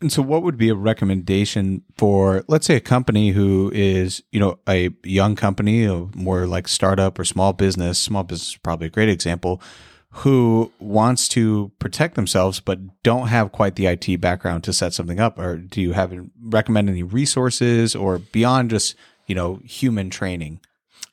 And 0.04 0.12
so, 0.12 0.20
what 0.20 0.42
would 0.42 0.58
be 0.58 0.68
a 0.68 0.74
recommendation 0.74 1.82
for, 1.96 2.44
let's 2.46 2.66
say, 2.66 2.76
a 2.76 2.80
company 2.80 3.30
who 3.30 3.70
is, 3.72 4.22
you 4.32 4.38
know, 4.38 4.58
a 4.68 4.90
young 5.02 5.34
company, 5.34 5.88
or 5.88 6.10
more 6.14 6.46
like 6.46 6.68
startup 6.68 7.18
or 7.18 7.24
small 7.24 7.54
business? 7.54 7.98
Small 7.98 8.22
business 8.22 8.48
is 8.48 8.56
probably 8.58 8.88
a 8.88 8.90
great 8.90 9.08
example. 9.08 9.62
Who 10.10 10.70
wants 10.78 11.26
to 11.28 11.72
protect 11.78 12.16
themselves 12.16 12.60
but 12.60 13.02
don't 13.02 13.28
have 13.28 13.50
quite 13.50 13.76
the 13.76 13.86
IT 13.86 14.20
background 14.20 14.62
to 14.64 14.74
set 14.74 14.92
something 14.92 15.20
up? 15.20 15.38
Or 15.38 15.56
do 15.56 15.80
you 15.80 15.92
have 15.92 16.12
recommend 16.38 16.90
any 16.90 17.02
resources 17.02 17.96
or 17.96 18.18
beyond 18.18 18.68
just 18.68 18.96
you 19.26 19.34
know 19.34 19.62
human 19.64 20.10
training? 20.10 20.60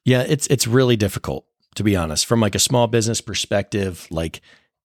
Yeah, 0.04 0.26
it's 0.28 0.48
it's 0.48 0.68
really 0.68 0.98
difficult 0.98 1.46
to 1.76 1.84
be 1.86 1.96
honest. 1.96 2.26
From 2.26 2.42
like 2.42 2.56
a 2.56 2.60
small 2.60 2.88
business 2.88 3.22
perspective, 3.22 4.06
like 4.12 4.42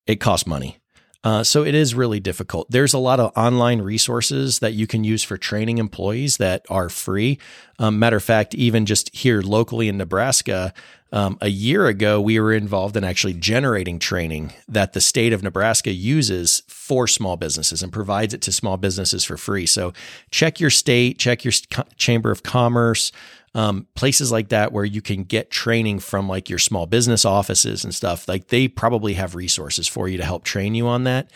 it 0.07 0.21
costs 0.21 0.47
money. 0.47 0.79
Uh, 1.25 1.43
so 1.43 1.65
it 1.65 1.75
is 1.75 1.95
really 1.95 2.21
difficult. 2.21 2.71
There's 2.71 2.95
a 2.95 2.99
lot 2.99 3.21
of 3.21 3.33
online 3.37 3.83
resources 3.83 4.61
that 4.61 4.75
you 4.75 4.87
can 4.87 5.03
use 5.05 5.23
for 5.23 5.37
training 5.37 5.79
employees 5.79 6.37
that 6.37 6.65
are 6.71 6.89
free. 6.89 7.39
Um, 7.79 7.99
matter 7.99 8.17
of 8.17 8.23
fact, 8.23 8.55
even 8.55 8.87
just 8.87 9.15
here 9.15 9.43
locally 9.43 9.89
in 9.89 9.99
Nebraska, 9.99 10.73
um, 11.13 11.39
a 11.41 11.49
year 11.49 11.87
ago, 11.87 12.21
we 12.21 12.41
were 12.41 12.53
involved 12.53 12.97
in 12.97 13.05
actually 13.05 13.35
generating 13.35 13.99
training 13.99 14.53
that 14.69 14.93
the 14.93 15.01
state 15.01 15.33
of 15.33 15.43
Nebraska 15.43 15.93
uses 15.93 16.63
for 16.67 17.07
small 17.07 17.37
businesses 17.37 17.83
and 17.83 17.93
provides 17.93 18.35
it 18.35 18.43
to 18.43 18.53
small 18.53 18.77
businesses 18.77 19.25
for 19.25 19.37
free. 19.37 19.67
So 19.67 19.93
check 20.31 20.59
your 20.59 20.71
state, 20.71 21.19
check 21.19 21.45
your 21.45 21.53
chamber 21.97 22.31
of 22.31 22.43
commerce, 22.43 23.13
um, 23.55 23.87
places 23.95 24.33
like 24.33 24.49
that 24.49 24.73
where 24.73 24.85
you 24.85 25.01
can 25.01 25.23
get 25.23 25.51
training 25.51 26.01
from 26.01 26.29
like 26.29 26.51
your 26.51 26.59
small 26.59 26.87
business 26.87 27.25
offices 27.25 27.85
and 27.85 27.95
stuff. 27.95 28.29
Like 28.29 28.49
they 28.49 28.69
probably 28.69 29.15
have 29.15 29.35
resources 29.35 29.87
for 29.87 30.09
you 30.09 30.19
to 30.19 30.25
help 30.25 30.45
train 30.45 30.75
you 30.75 30.89
on 30.89 31.05
that. 31.05 31.31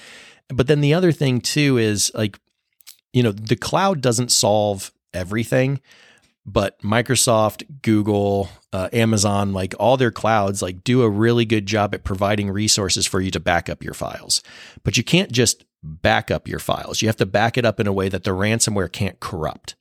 But 0.48 0.66
then 0.66 0.80
the 0.80 0.94
other 0.94 1.12
thing 1.12 1.40
too 1.40 1.78
is 1.78 2.10
like, 2.14 2.38
you 3.12 3.22
know, 3.22 3.32
the 3.32 3.56
cloud 3.56 4.00
doesn't 4.00 4.32
solve 4.32 4.92
everything 5.14 5.80
but 6.52 6.80
Microsoft, 6.83 7.64
Google, 7.83 8.49
uh, 8.73 8.88
Amazon, 8.92 9.52
like 9.52 9.75
all 9.78 9.97
their 9.97 10.11
clouds, 10.11 10.62
like 10.62 10.83
do 10.83 11.02
a 11.02 11.09
really 11.09 11.45
good 11.45 11.66
job 11.66 11.95
at 11.95 12.04
providing 12.04 12.50
resources 12.50 13.07
for 13.07 13.21
you 13.21 13.30
to 13.30 13.40
back 13.40 13.69
up 13.69 13.85
your 13.85 13.95
files. 13.95 14.42
But 14.83 14.97
you 14.97 15.04
can't 15.04 15.30
just 15.30 15.64
back 15.83 16.30
up 16.30 16.49
your 16.49 16.59
files. 16.59 17.02
You 17.02 17.09
have 17.09 17.16
to 17.16 17.26
back 17.26 17.57
it 17.57 17.64
up 17.64 17.78
in 17.78 17.87
a 17.87 17.92
way 17.92 18.09
that 18.09 18.25
the 18.25 18.33
ransomware 18.33 18.90
can't 18.90 19.21
corrupt. 19.21 19.76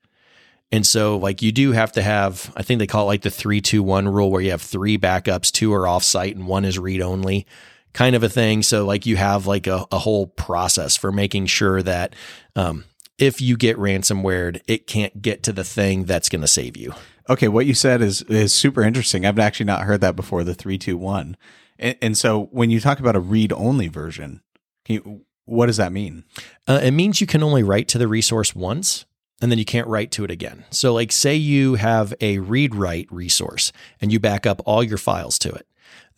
And 0.72 0.86
so, 0.86 1.18
like, 1.18 1.42
you 1.42 1.52
do 1.52 1.72
have 1.72 1.92
to 1.94 2.02
have, 2.04 2.54
I 2.56 2.62
think 2.62 2.78
they 2.78 2.86
call 2.88 3.06
it 3.06 3.08
like 3.08 3.22
the 3.24 3.32
three, 3.32 3.60
two, 3.60 3.82
one 3.82 4.08
rule, 4.08 4.30
where 4.30 4.42
you 4.42 4.52
have 4.52 4.62
three 4.62 5.00
backups, 5.00 5.52
two 5.52 5.74
are 5.74 5.86
offsite, 5.86 6.36
and 6.36 6.46
one 6.46 6.64
is 6.64 6.78
read 6.78 7.02
only 7.02 7.48
kind 7.94 8.16
of 8.16 8.22
a 8.22 8.30
thing. 8.30 8.62
So, 8.62 8.86
like, 8.86 9.08
you 9.08 9.18
have 9.18 9.48
like 9.48 9.66
a, 9.66 9.88
a 9.92 9.98
whole 9.98 10.28
process 10.28 10.96
for 10.96 11.12
making 11.12 11.48
sure 11.48 11.82
that 11.82 12.16
um, 12.56 12.84
if 13.20 13.42
you 13.42 13.58
get 13.58 13.78
ransomware, 13.78 14.62
it 14.68 14.88
can't 14.88 15.22
get 15.22 15.44
to 15.44 15.54
the 15.54 15.64
thing 15.64 16.06
that's 16.06 16.30
going 16.30 16.42
to 16.42 16.48
save 16.48 16.78
you. 16.78 16.94
Okay, 17.30 17.48
what 17.48 17.66
you 17.68 17.74
said 17.74 18.02
is 18.02 18.24
is 18.24 18.54
super 18.54 18.82
interesting. 18.82 19.26
I've 19.26 19.38
actually 19.38 19.68
not 19.68 19.84
heard 19.84 20.02
that 20.02 20.16
before. 20.16 20.44
The 20.44 20.56
three, 20.56 20.78
two, 20.78 20.98
one, 20.98 21.38
and, 21.78 21.96
and 22.02 22.18
so 22.18 22.46
when 22.52 22.70
you 22.70 22.80
talk 22.80 23.00
about 23.00 23.16
a 23.16 23.20
read 23.20 23.54
only 23.54 23.88
version, 23.88 24.42
you, 24.88 25.26
what 25.46 25.68
does 25.68 25.78
that 25.78 25.92
mean? 25.92 26.24
Uh, 26.68 26.80
it 26.82 26.92
means 26.92 27.22
you 27.22 27.28
can 27.28 27.44
only 27.44 27.64
write 27.64 27.88
to 27.90 27.98
the 27.98 28.08
resource 28.08 28.56
once. 28.56 29.06
and 29.42 29.52
then 29.52 29.60
you 29.60 29.66
can't 29.66 29.88
write 29.88 30.12
to 30.12 30.24
it 30.24 30.32
again. 30.32 30.66
So, 30.70 30.94
like, 30.94 31.12
say 31.12 31.36
you 31.36 31.76
have 31.76 32.14
a 32.20 32.40
read 32.40 32.76
write 32.76 33.08
resource 33.12 33.72
and 34.02 34.12
you 34.12 34.20
back 34.20 34.46
up 34.46 34.62
all 34.66 34.84
your 34.84 34.98
files 34.98 35.40
to 35.40 35.52
it. 35.52 35.66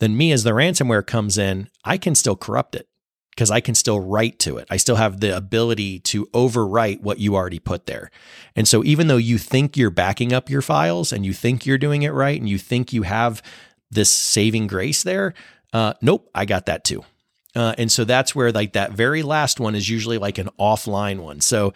Then, 0.00 0.16
me 0.16 0.32
as 0.32 0.42
the 0.42 0.50
ransomware 0.50 1.06
comes 1.06 1.38
in, 1.38 1.68
I 1.84 1.98
can 1.98 2.14
still 2.14 2.36
corrupt 2.36 2.74
it 2.74 2.88
because 3.34 3.50
I 3.50 3.60
can 3.60 3.74
still 3.74 3.98
write 3.98 4.38
to 4.40 4.58
it. 4.58 4.66
I 4.70 4.76
still 4.76 4.96
have 4.96 5.20
the 5.20 5.34
ability 5.34 6.00
to 6.00 6.26
overwrite 6.26 7.00
what 7.00 7.18
you 7.18 7.34
already 7.34 7.58
put 7.58 7.86
there. 7.86 8.10
And 8.54 8.68
so, 8.68 8.84
even 8.84 9.06
though 9.06 9.16
you 9.16 9.38
think 9.38 9.76
you're 9.76 9.90
backing 9.90 10.32
up 10.32 10.50
your 10.50 10.62
files 10.62 11.12
and 11.12 11.24
you 11.24 11.32
think 11.32 11.64
you're 11.64 11.78
doing 11.78 12.02
it 12.02 12.10
right 12.10 12.38
and 12.38 12.48
you 12.48 12.58
think 12.58 12.92
you 12.92 13.02
have 13.02 13.42
this 13.90 14.10
saving 14.10 14.66
grace 14.66 15.02
there, 15.02 15.32
uh, 15.72 15.94
nope, 16.02 16.28
I 16.34 16.44
got 16.44 16.66
that 16.66 16.84
too. 16.84 17.04
Uh, 17.54 17.74
and 17.78 17.90
so 17.90 18.04
that's 18.04 18.34
where 18.34 18.52
like 18.52 18.72
that 18.74 18.92
very 18.92 19.22
last 19.22 19.60
one 19.60 19.74
is 19.74 19.88
usually 19.88 20.18
like 20.18 20.38
an 20.38 20.48
offline 20.58 21.20
one. 21.20 21.40
So 21.40 21.72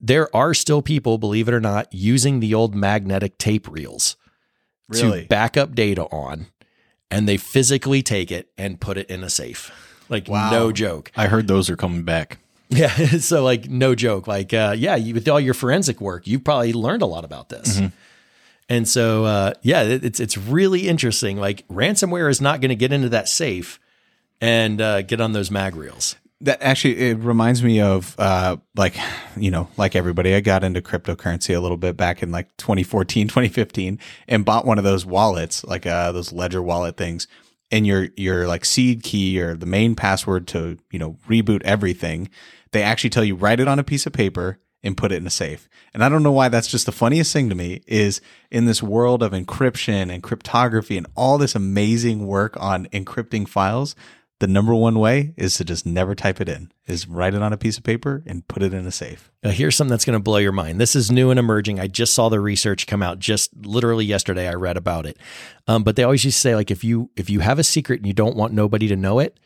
there 0.00 0.34
are 0.34 0.54
still 0.54 0.82
people, 0.82 1.18
believe 1.18 1.48
it 1.48 1.54
or 1.54 1.60
not, 1.60 1.92
using 1.92 2.40
the 2.40 2.54
old 2.54 2.74
magnetic 2.74 3.38
tape 3.38 3.68
reels 3.68 4.16
Really? 4.88 5.22
to 5.22 5.28
back 5.28 5.56
up 5.56 5.74
data 5.74 6.04
on, 6.06 6.46
and 7.10 7.28
they 7.28 7.36
physically 7.36 8.02
take 8.02 8.32
it 8.32 8.50
and 8.58 8.80
put 8.80 8.98
it 8.98 9.08
in 9.08 9.22
a 9.22 9.30
safe. 9.30 9.70
Like 10.12 10.28
Wow. 10.28 10.50
no 10.50 10.70
joke. 10.72 11.10
I 11.16 11.26
heard 11.26 11.48
those 11.48 11.68
are 11.70 11.76
coming 11.76 12.02
back. 12.04 12.38
Yeah. 12.68 12.88
so 13.18 13.44
like 13.44 13.68
no 13.68 13.94
joke. 13.94 14.26
Like 14.26 14.54
uh, 14.54 14.74
yeah, 14.78 14.96
you, 14.96 15.12
with 15.12 15.28
all 15.28 15.38
your 15.38 15.52
forensic 15.52 16.00
work, 16.00 16.26
you 16.26 16.38
probably 16.40 16.72
learned 16.72 17.02
a 17.02 17.06
lot 17.06 17.22
about 17.22 17.50
this. 17.50 17.82
And 18.68 18.88
so 18.88 19.26
uh, 19.26 19.52
yeah, 19.60 19.82
it, 19.82 20.02
it's 20.04 20.20
it's 20.20 20.38
really 20.38 20.88
interesting. 20.88 21.36
Like 21.36 21.68
ransomware 21.68 22.30
is 22.30 22.40
not 22.40 22.62
going 22.62 22.70
to 22.70 22.74
get 22.76 22.90
into 22.90 23.10
that 23.10 23.28
safe 23.28 23.78
and 24.40 24.80
uh, 24.80 25.02
get 25.02 25.20
on 25.20 25.32
those 25.34 25.50
mag 25.50 25.76
reels. 25.76 26.16
That 26.40 26.62
actually 26.62 26.98
it 27.10 27.18
reminds 27.18 27.62
me 27.62 27.80
of 27.80 28.16
uh 28.18 28.56
like 28.74 28.96
you 29.36 29.50
know 29.50 29.68
like 29.76 29.94
everybody 29.94 30.34
I 30.34 30.40
got 30.40 30.64
into 30.64 30.80
cryptocurrency 30.80 31.54
a 31.54 31.60
little 31.60 31.76
bit 31.76 31.96
back 31.98 32.22
in 32.22 32.32
like 32.32 32.48
2014 32.56 33.28
2015 33.28 33.98
and 34.28 34.44
bought 34.46 34.64
one 34.64 34.78
of 34.78 34.84
those 34.84 35.04
wallets 35.04 35.62
like 35.62 35.84
uh 35.86 36.10
those 36.10 36.32
ledger 36.32 36.62
wallet 36.62 36.96
things 36.96 37.28
and 37.72 37.86
your 37.86 38.08
your 38.16 38.46
like 38.46 38.64
seed 38.64 39.02
key 39.02 39.40
or 39.40 39.56
the 39.56 39.66
main 39.66 39.96
password 39.96 40.46
to 40.46 40.78
you 40.92 40.98
know 40.98 41.16
reboot 41.28 41.62
everything 41.62 42.28
they 42.70 42.82
actually 42.82 43.10
tell 43.10 43.24
you 43.24 43.34
write 43.34 43.58
it 43.58 43.66
on 43.68 43.78
a 43.78 43.84
piece 43.84 44.06
of 44.06 44.12
paper 44.12 44.58
and 44.82 44.96
put 44.96 45.12
it 45.12 45.16
in 45.16 45.26
a 45.26 45.30
safe. 45.30 45.68
And 45.94 46.02
I 46.02 46.08
don't 46.08 46.22
know 46.22 46.32
why 46.32 46.48
that's 46.48 46.66
just 46.66 46.86
the 46.86 46.92
funniest 46.92 47.32
thing 47.32 47.48
to 47.48 47.54
me 47.54 47.82
is 47.86 48.20
in 48.50 48.64
this 48.64 48.82
world 48.82 49.22
of 49.22 49.32
encryption 49.32 50.12
and 50.12 50.22
cryptography 50.22 50.96
and 50.96 51.06
all 51.14 51.38
this 51.38 51.54
amazing 51.54 52.26
work 52.26 52.56
on 52.58 52.86
encrypting 52.86 53.46
files, 53.46 53.94
the 54.42 54.48
number 54.48 54.74
one 54.74 54.98
way 54.98 55.34
is 55.36 55.54
to 55.54 55.64
just 55.64 55.86
never 55.86 56.16
type 56.16 56.40
it 56.40 56.48
in. 56.48 56.72
Is 56.88 57.06
write 57.06 57.32
it 57.32 57.42
on 57.42 57.52
a 57.52 57.56
piece 57.56 57.78
of 57.78 57.84
paper 57.84 58.24
and 58.26 58.46
put 58.48 58.64
it 58.64 58.74
in 58.74 58.84
a 58.88 58.90
safe. 58.90 59.30
Now, 59.44 59.50
here's 59.50 59.76
something 59.76 59.92
that's 59.92 60.04
going 60.04 60.18
to 60.18 60.22
blow 60.22 60.38
your 60.38 60.50
mind. 60.50 60.80
This 60.80 60.96
is 60.96 61.12
new 61.12 61.30
and 61.30 61.38
emerging. 61.38 61.78
I 61.78 61.86
just 61.86 62.12
saw 62.12 62.28
the 62.28 62.40
research 62.40 62.88
come 62.88 63.04
out 63.04 63.20
just 63.20 63.50
literally 63.64 64.04
yesterday. 64.04 64.48
I 64.48 64.54
read 64.54 64.76
about 64.76 65.06
it. 65.06 65.16
Um, 65.68 65.84
but 65.84 65.94
they 65.94 66.02
always 66.02 66.24
used 66.24 66.38
to 66.38 66.40
say, 66.40 66.56
like, 66.56 66.72
if 66.72 66.82
you 66.82 67.08
if 67.16 67.30
you 67.30 67.38
have 67.38 67.60
a 67.60 67.64
secret 67.64 68.00
and 68.00 68.06
you 68.08 68.12
don't 68.12 68.34
want 68.34 68.52
nobody 68.52 68.88
to 68.88 68.96
know 68.96 69.20
it, 69.20 69.38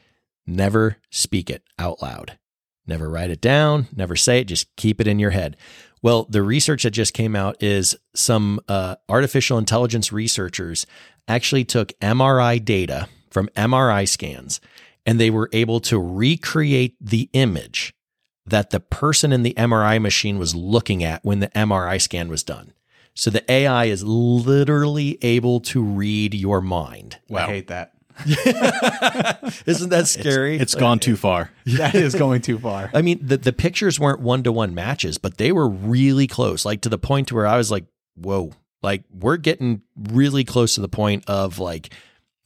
never 0.46 0.96
speak 1.10 1.50
it 1.50 1.62
out 1.78 2.00
loud. 2.00 2.38
Never 2.86 3.10
write 3.10 3.28
it 3.28 3.42
down. 3.42 3.88
Never 3.94 4.16
say 4.16 4.40
it. 4.40 4.44
Just 4.44 4.74
keep 4.76 4.98
it 4.98 5.06
in 5.06 5.18
your 5.18 5.32
head. 5.32 5.58
Well, 6.00 6.24
the 6.30 6.42
research 6.42 6.84
that 6.84 6.92
just 6.92 7.12
came 7.12 7.36
out 7.36 7.62
is 7.62 7.98
some 8.14 8.60
uh, 8.66 8.96
artificial 9.10 9.58
intelligence 9.58 10.10
researchers 10.10 10.86
actually 11.28 11.66
took 11.66 11.92
MRI 12.00 12.64
data 12.64 13.08
from 13.28 13.48
MRI 13.48 14.08
scans 14.08 14.62
and 15.06 15.20
they 15.20 15.30
were 15.30 15.48
able 15.52 15.80
to 15.80 15.98
recreate 15.98 16.96
the 17.00 17.30
image 17.32 17.94
that 18.44 18.70
the 18.70 18.80
person 18.80 19.32
in 19.32 19.42
the 19.42 19.54
MRI 19.54 20.00
machine 20.00 20.38
was 20.38 20.54
looking 20.54 21.02
at 21.02 21.24
when 21.24 21.40
the 21.40 21.48
MRI 21.48 22.00
scan 22.00 22.28
was 22.28 22.42
done. 22.42 22.72
So 23.14 23.30
the 23.30 23.50
AI 23.50 23.86
is 23.86 24.04
literally 24.04 25.18
able 25.22 25.60
to 25.60 25.82
read 25.82 26.34
your 26.34 26.60
mind. 26.60 27.18
I 27.34 27.46
hate 27.46 27.68
that. 27.68 27.92
Isn't 29.66 29.90
that 29.90 30.06
scary? 30.06 30.58
It's 30.58 30.74
gone 30.74 30.98
too 30.98 31.16
far. 31.16 31.50
that 31.66 31.94
is 31.94 32.14
going 32.14 32.42
too 32.42 32.58
far. 32.58 32.90
I 32.94 33.02
mean, 33.02 33.18
the, 33.22 33.36
the 33.36 33.52
pictures 33.52 34.00
weren't 34.00 34.20
one 34.20 34.42
to 34.42 34.52
one 34.52 34.74
matches, 34.74 35.18
but 35.18 35.38
they 35.38 35.52
were 35.52 35.68
really 35.68 36.26
close, 36.26 36.64
like 36.64 36.82
to 36.82 36.88
the 36.88 36.98
point 36.98 37.28
to 37.28 37.34
where 37.34 37.46
I 37.46 37.56
was 37.56 37.70
like, 37.70 37.86
whoa, 38.14 38.52
like 38.82 39.04
we're 39.10 39.36
getting 39.36 39.82
really 39.96 40.44
close 40.44 40.74
to 40.76 40.80
the 40.80 40.88
point 40.88 41.24
of 41.26 41.58
like 41.58 41.92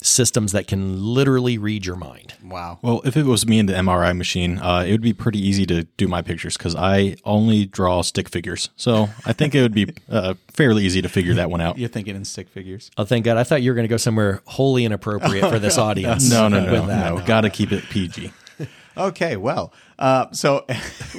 systems 0.03 0.53
that 0.53 0.67
can 0.67 1.03
literally 1.03 1.59
read 1.59 1.85
your 1.85 1.97
mind. 1.97 2.35
Wow. 2.43 2.79
Well, 2.83 3.03
if 3.05 3.17
it 3.17 3.25
was 3.25 3.47
me 3.47 3.59
in 3.59 3.67
the 3.67 3.75
MRI 3.75 4.17
machine, 4.17 4.59
uh, 4.59 4.85
it 4.87 4.93
would 4.93 5.03
be 5.03 5.13
pretty 5.13 5.39
easy 5.39 5.67
to 5.67 5.85
do 5.97 6.09
my 6.09 6.23
pictures 6.23 6.57
because 6.57 6.75
I 6.75 7.17
only 7.25 7.67
draw 7.67 8.03
stick 8.03 8.29
figures. 8.29 8.71
So 8.77 9.09
I 9.27 9.33
think 9.33 9.55
it 9.55 9.63
would 9.63 9.75
be 9.75 9.95
uh, 10.09 10.35
fairly 10.53 10.85
easy 10.85 11.03
to 11.03 11.09
figure 11.09 11.35
that 11.35 11.51
one 11.51 11.61
out. 11.61 11.79
You're 11.79 11.89
thinking 11.89 12.17
in 12.17 12.25
stick 12.25 12.49
figures. 12.49 12.91
Oh, 12.97 13.05
thank 13.05 13.25
God. 13.25 13.37
I 13.37 13.45
thought 13.45 13.63
you 13.63 13.71
were 13.71 13.75
going 13.75 13.85
to 13.85 13.91
go 13.91 13.99
somewhere 13.99 14.43
wholly 14.47 14.85
inappropriate 14.85 15.51
for 15.51 15.59
this 15.59 15.77
audience. 15.79 16.31
No, 16.31 16.49
no, 16.49 16.65
no, 16.65 16.87
no. 16.87 17.17
no. 17.17 17.25
Got 17.27 17.43
to 17.43 17.51
keep 17.51 17.73
it 17.73 17.85
PG. 17.85 18.33
Okay, 18.97 19.37
well, 19.37 19.73
uh, 20.01 20.31
so 20.33 20.67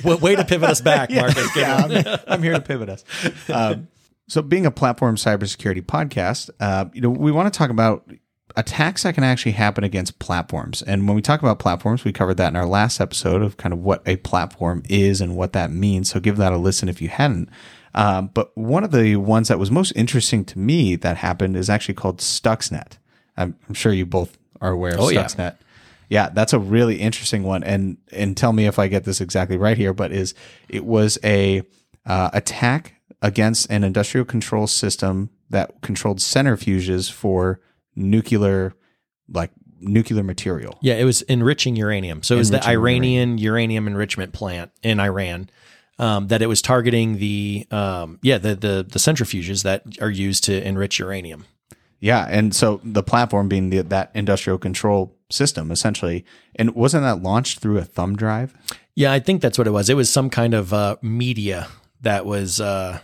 Well, 0.04 0.18
way 0.18 0.36
to 0.36 0.44
pivot 0.44 0.70
us 0.70 0.82
back, 0.82 1.10
Marcus. 1.10 1.52
Good 1.54 1.62
yeah. 1.62 2.18
I'm, 2.28 2.34
I'm 2.34 2.44
here 2.44 2.54
to 2.54 2.62
pivot 2.62 2.90
us. 2.90 3.04
Um, 3.50 3.88
so, 4.28 4.42
being 4.42 4.66
a 4.66 4.72
platform 4.72 5.16
cybersecurity 5.16 5.82
podcast, 5.82 6.50
uh, 6.60 6.86
you 6.94 7.02
know, 7.02 7.10
we 7.10 7.32
want 7.32 7.52
to 7.52 7.58
talk 7.58 7.70
about 7.70 8.10
attacks 8.56 9.04
that 9.04 9.16
can 9.16 9.24
actually 9.24 9.54
happen 9.54 9.84
against 9.84 10.20
platforms. 10.20 10.82
And 10.82 11.08
when 11.08 11.16
we 11.16 11.22
talk 11.22 11.42
about 11.42 11.60
platforms, 11.60 12.04
we 12.04 12.12
covered 12.12 12.38
that 12.38 12.50
in 12.50 12.56
our 12.56 12.66
last 12.66 13.00
episode 13.00 13.42
of 13.42 13.58
kind 13.58 13.74
of 13.74 13.80
what 13.80 14.02
a 14.06 14.18
platform 14.18 14.84
is 14.90 15.22
and 15.22 15.36
what 15.36 15.54
that 15.54 15.72
means. 15.72 16.10
So, 16.10 16.20
give 16.20 16.38
that 16.38 16.54
a 16.54 16.58
listen 16.58 16.90
if 16.90 17.02
you 17.02 17.10
hadn't. 17.10 17.50
Um, 17.94 18.32
but 18.34 18.56
one 18.58 18.84
of 18.84 18.92
the 18.92 19.18
ones 19.18 19.50
that 19.50 19.60
was 19.60 19.70
most 19.70 19.92
interesting 19.96 20.46
to 20.46 20.60
me 20.60 20.96
that 20.98 21.18
happened 21.18 21.58
is 21.58 21.70
actually 21.70 21.96
called 21.96 22.20
Stuxnet. 22.20 22.98
I'm, 23.36 23.58
I'm 23.68 23.74
sure 23.74 23.92
you 23.92 24.06
both 24.06 24.38
are 24.62 24.72
aware 24.72 24.94
of 24.94 25.02
Oh, 25.02 25.10
yeah. 25.10 25.26
Stuxnet. 25.26 25.58
Yeah, 26.10 26.30
that's 26.30 26.52
a 26.52 26.60
really 26.60 26.98
interesting 26.98 27.44
one, 27.44 27.64
and 27.64 27.98
and 28.12 28.36
tell 28.36 28.52
me 28.52 28.68
if 28.68 28.78
I 28.78 28.90
get 28.90 29.06
this 29.06 29.22
exactly 29.22 29.56
right 29.56 29.78
here. 29.78 29.94
But 29.94 30.12
is 30.12 30.34
it 30.68 30.84
was 30.84 31.18
a 31.24 31.64
uh, 32.06 32.30
attack 32.34 32.96
against 33.22 33.70
an 33.72 33.86
industrial 33.86 34.26
control 34.26 34.68
system 34.68 35.30
that 35.50 35.80
controlled 35.82 36.20
centrifuges 36.20 37.10
for 37.10 37.62
nuclear, 37.96 38.74
like 39.30 39.52
nuclear 39.80 40.24
material. 40.24 40.78
Yeah, 40.82 40.96
it 40.96 41.04
was 41.04 41.22
enriching 41.24 41.76
uranium. 41.76 42.24
So 42.24 42.36
it 42.36 42.40
was 42.40 42.50
the 42.50 42.58
Enriching 42.58 42.72
Iranian 42.72 43.38
uranium 43.38 43.88
enrichment 43.88 44.34
plant 44.34 44.72
in 44.84 45.00
Iran. 45.00 45.50
Um, 46.00 46.30
that 46.30 46.42
it 46.42 46.48
was 46.48 46.64
targeting 46.64 47.20
the 47.20 47.68
um, 47.70 48.18
yeah 48.24 48.40
the, 48.40 48.56
the 48.56 48.88
the 48.90 48.98
centrifuges 48.98 49.64
that 49.64 49.84
are 50.02 50.10
used 50.10 50.44
to 50.46 50.68
enrich 50.68 50.98
uranium. 50.98 51.46
Yeah, 52.00 52.26
and 52.28 52.56
so 52.56 52.82
the 52.84 53.04
platform 53.04 53.48
being 53.48 53.70
the, 53.70 53.82
that 53.84 54.10
industrial 54.16 54.58
control 54.58 55.16
system, 55.30 55.72
essentially, 55.72 56.26
and 56.56 56.74
wasn't 56.74 57.04
that 57.04 57.22
launched 57.22 57.60
through 57.60 57.78
a 57.78 57.86
thumb 57.86 58.16
drive? 58.16 58.56
Yeah, 58.96 59.14
I 59.14 59.20
think 59.20 59.42
that's 59.42 59.58
what 59.58 59.68
it 59.68 59.72
was. 59.72 59.90
It 59.90 59.96
was 59.96 60.10
some 60.10 60.32
kind 60.32 60.56
of 60.56 60.74
uh, 60.74 60.96
media 61.04 61.68
that 62.02 62.26
was 62.26 62.60
uh, 62.60 63.00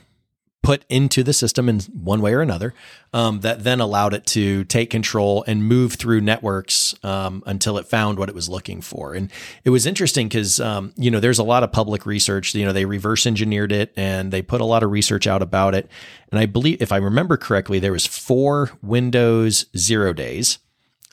put 0.63 0.83
into 0.89 1.23
the 1.23 1.31
system 1.31 1.69
in 1.69 1.79
one 1.79 2.21
way 2.21 2.33
or 2.33 2.41
another 2.41 2.73
um, 3.13 3.39
that 3.39 3.63
then 3.63 3.79
allowed 3.79 4.13
it 4.13 4.25
to 4.25 4.65
take 4.65 4.89
control 4.89 5.43
and 5.47 5.63
move 5.63 5.93
through 5.93 6.19
networks 6.19 6.93
um, 7.03 7.41
until 7.45 7.77
it 7.77 7.87
found 7.87 8.19
what 8.19 8.27
it 8.27 8.35
was 8.35 8.49
looking 8.49 8.81
for. 8.81 9.13
And 9.13 9.31
it 9.63 9.69
was 9.69 9.85
interesting 9.85 10.27
because, 10.27 10.59
um, 10.59 10.93
you 10.97 11.09
know, 11.09 11.21
there's 11.21 11.39
a 11.39 11.43
lot 11.43 11.63
of 11.63 11.71
public 11.71 12.05
research. 12.05 12.53
You 12.53 12.65
know, 12.65 12.73
they 12.73 12.85
reverse 12.85 13.25
engineered 13.25 13.71
it 13.71 13.93
and 13.95 14.33
they 14.33 14.41
put 14.41 14.59
a 14.59 14.65
lot 14.65 14.83
of 14.83 14.91
research 14.91 15.25
out 15.25 15.41
about 15.41 15.73
it. 15.73 15.89
And 16.31 16.39
I 16.39 16.45
believe, 16.45 16.81
if 16.81 16.91
I 16.91 16.97
remember 16.97 17.37
correctly, 17.37 17.79
there 17.79 17.93
was 17.93 18.05
four 18.05 18.71
Windows 18.81 19.67
zero 19.77 20.11
days 20.11 20.59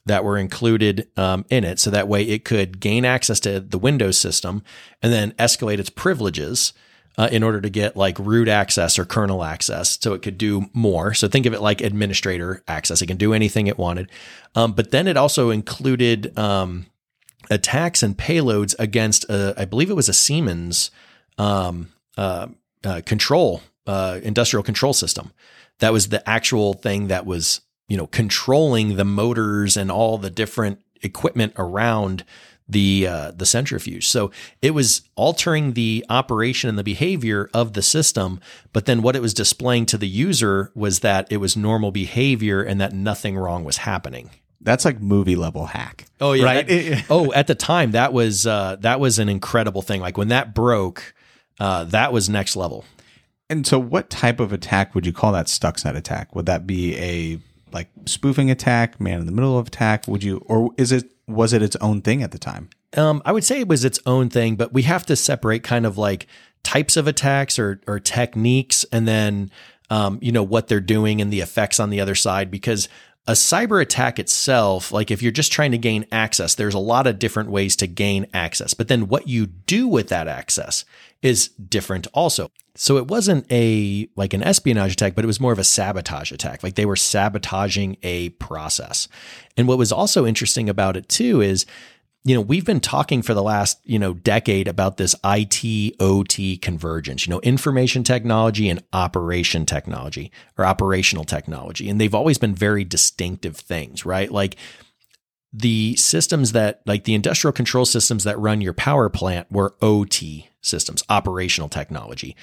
that 0.07 0.25
were 0.25 0.37
included 0.37 1.09
um, 1.17 1.45
in 1.49 1.65
it. 1.65 1.79
So 1.79 1.91
that 1.91 2.09
way 2.09 2.25
it 2.25 2.45
could 2.45 2.81
gain 2.81 3.05
access 3.05 3.41
to 3.41 3.61
the 3.61 3.79
Windows 3.79 4.19
system 4.19 4.63
and 5.03 5.13
then 5.13 5.33
escalate 5.33 5.79
its 5.79 5.91
privileges 5.91 6.73
uh, 7.17 7.29
in 7.31 7.43
order 7.43 7.61
to 7.61 7.71
get 7.71 7.97
like 7.97 8.19
root 8.19 8.49
access 8.49 8.99
or 8.99 9.05
kernel 9.05 9.45
access. 9.45 9.99
So 10.01 10.15
it 10.15 10.23
could 10.23 10.39
do 10.39 10.67
more. 10.73 11.15
So 11.15 11.29
think 11.29 11.47
of 11.47 11.53
it 11.53 11.61
like 11.61 11.81
administrator 11.81 12.63
access. 12.67 13.03
It 13.03 13.07
can 13.07 13.17
do 13.17 13.33
anything 13.33 13.67
it 13.67 13.79
wanted. 13.79 14.11
Um, 14.55 14.73
but 14.73 14.91
then 14.91 15.07
it 15.07 15.17
also 15.17 15.51
included 15.51 16.37
um, 16.39 16.87
attacks 17.51 18.03
and 18.03 18.17
payloads 18.17 18.75
against, 18.79 19.25
a, 19.31 19.55
I 19.57 19.65
believe 19.65 19.91
it 19.91 19.95
was 19.95 20.09
a 20.09 20.15
Siemens 20.15 20.91
um, 21.39 21.93
uh, 22.17 22.49
uh, 22.85 23.01
control, 23.05 23.63
uh, 23.87 24.21
industrial 24.23 24.63
control 24.63 24.93
system. 24.93 25.33
That 25.79 25.93
was 25.93 26.09
the 26.09 26.29
actual 26.29 26.75
thing 26.75 27.09
that 27.09 27.27
was, 27.27 27.61
you 27.89 27.97
know, 27.97 28.07
controlling 28.07 28.97
the 28.97 29.05
motors 29.05 29.77
and 29.77 29.91
all 29.91 30.19
the 30.19 30.31
different 30.31 30.81
equipment 31.03 31.53
around 31.57 32.25
the 32.69 33.07
uh, 33.07 33.31
the 33.33 33.47
centrifuge. 33.47 34.09
So 34.09 34.31
it 34.63 34.71
was 34.73 35.03
altering 35.17 35.73
the 35.73 36.05
operation 36.09 36.69
and 36.69 36.79
the 36.79 36.85
behavior 36.85 37.51
of 37.53 37.75
the 37.75 37.83
system, 37.83 38.41
but 38.73 38.87
then 38.87 39.03
what 39.03 39.17
it 39.17 39.23
was 39.23 39.35
displaying 39.35 39.87
to 39.87 39.99
the 39.99 40.09
user 40.09 40.71
was 40.75 41.01
that 41.01 41.27
it 41.31 41.39
was 41.39 41.57
normal 41.57 41.93
behavior 41.93 42.63
and 42.63 42.81
that 42.81 42.93
nothing 42.93 43.37
wrong 43.37 43.65
was 43.65 43.79
happening. 43.79 44.31
That's 44.61 44.87
like 44.87 45.01
movie 45.01 45.37
level 45.37 45.67
hack. 45.67 46.07
Oh 46.21 46.33
yeah. 46.33 46.45
right. 46.45 46.67
that- 46.67 47.05
oh, 47.11 47.33
at 47.35 47.47
the 47.47 47.55
time 47.55 47.91
that 47.93 48.13
was 48.13 48.47
uh, 48.47 48.77
that 48.81 48.99
was 48.99 49.19
an 49.19 49.29
incredible 49.29 49.83
thing. 49.83 50.01
Like 50.01 50.17
when 50.17 50.29
that 50.29 50.55
broke, 50.55 51.15
uh, 51.61 51.85
that 51.85 52.13
was 52.13 52.29
next 52.29 52.57
level. 52.57 52.85
And 53.51 53.67
so, 53.67 53.79
what 53.79 54.09
type 54.09 54.41
of 54.41 54.55
attack 54.55 54.95
would 54.95 55.05
you 55.05 55.13
call 55.13 55.33
that 55.33 55.47
Stuxnet 55.47 55.97
attack? 55.97 56.35
Would 56.35 56.47
that 56.47 56.67
be 56.67 56.97
a 56.97 57.39
like 57.73 57.89
spoofing 58.07 58.51
attack, 58.51 58.99
man 59.01 59.21
in 59.21 59.27
the 59.27 59.33
middle 59.33 59.59
of 59.59 59.67
attack? 59.67 60.09
Would 60.09 60.25
you, 60.25 60.39
or 60.47 60.71
is 60.79 60.93
it 60.93 61.14
was 61.27 61.53
it 61.53 61.63
its 61.63 61.77
own 61.77 62.03
thing 62.03 62.23
at 62.23 62.31
the 62.31 62.39
time? 62.39 62.69
Um, 62.97 63.23
I 63.25 63.33
would 63.33 63.45
say 63.45 63.61
it 63.61 63.69
was 63.69 63.85
its 63.85 63.99
own 64.07 64.29
thing, 64.29 64.57
but 64.57 64.73
we 64.73 64.83
have 64.83 65.07
to 65.07 65.17
separate 65.17 65.63
kind 65.63 65.87
of 65.87 65.99
like 65.99 66.27
types 66.63 66.97
of 66.97 67.07
attacks 67.07 67.59
or 67.59 67.81
or 67.87 67.99
techniques, 68.01 68.85
and 68.93 69.09
then 69.09 69.51
um, 69.91 70.19
you 70.23 70.33
know 70.33 70.43
what 70.43 70.69
they're 70.69 70.81
doing 70.81 71.21
and 71.21 71.33
the 71.33 71.41
effects 71.41 71.81
on 71.81 71.91
the 71.91 72.01
other 72.01 72.15
side 72.15 72.51
because 72.51 72.89
a 73.27 73.33
cyber 73.33 73.81
attack 73.81 74.19
itself, 74.19 74.93
like 74.93 75.11
if 75.11 75.23
you're 75.23 75.33
just 75.33 75.51
trying 75.51 75.73
to 75.73 75.79
gain 75.79 76.05
access, 76.13 76.55
there's 76.55 76.75
a 76.75 76.79
lot 76.79 77.07
of 77.07 77.19
different 77.19 77.51
ways 77.51 77.75
to 77.77 77.87
gain 77.87 78.27
access. 78.35 78.75
But 78.75 78.89
then 78.89 79.09
what 79.09 79.29
you 79.29 79.47
do 79.47 79.89
with 79.89 80.09
that 80.09 80.29
access 80.29 80.85
is 81.25 81.49
different 81.49 82.07
also. 82.13 82.51
So 82.77 82.99
it 82.99 83.09
wasn't 83.09 83.51
a 83.51 84.09
like 84.15 84.35
an 84.35 84.43
espionage 84.43 84.93
attack, 84.93 85.15
but 85.15 85.25
it 85.25 85.27
was 85.27 85.41
more 85.41 85.53
of 85.53 85.59
a 85.59 85.65
sabotage 85.65 86.31
attack. 86.31 86.63
Like 86.63 86.75
they 86.75 86.85
were 86.85 86.97
sabotaging 86.97 87.97
a 88.03 88.29
process. 88.31 89.09
And 89.57 89.67
what 89.67 89.79
was 89.79 89.91
also 89.91 90.27
interesting 90.27 90.69
about 90.69 90.97
it 90.97 91.09
too 91.09 91.41
is 91.41 91.65
you 92.27 92.35
know, 92.35 92.41
we've 92.41 92.65
been 92.65 92.81
talking 92.81 93.21
for 93.21 93.35
the 93.35 93.43
last, 93.43 93.79
you 93.85 93.99
know, 93.99 94.15
decade 94.15 94.67
about 94.67 94.97
this 94.97 95.15
IT 95.25 95.95
OT 96.01 96.57
convergence, 96.57 97.27
you 97.27 97.31
know, 97.31 97.41
information 97.41 98.03
technology 98.03 98.71
and 98.71 98.83
operation 98.95 99.67
technology 99.67 100.33
or 100.57 100.65
operational 100.65 101.25
technology. 101.25 101.89
And 101.91 102.01
they've 102.01 102.15
always 102.15 102.39
been 102.39 102.55
very 102.55 102.83
distinctive 102.83 103.59
things, 103.59 104.07
right? 104.07 104.31
Like 104.31 104.57
the 105.57 105.95
systems 105.95 106.51
that, 106.51 106.83
like 106.85 107.05
the 107.05 107.15
industrial 107.15 107.53
control 107.53 107.85
systems 107.85 108.25
that 108.25 108.39
run 108.39 108.61
your 108.61 108.73
power 108.73 109.09
plant 109.09 109.51
were 109.53 109.77
OT 109.81 110.49
systems, 110.61 111.05
operational 111.09 111.69
technology. 111.69 112.35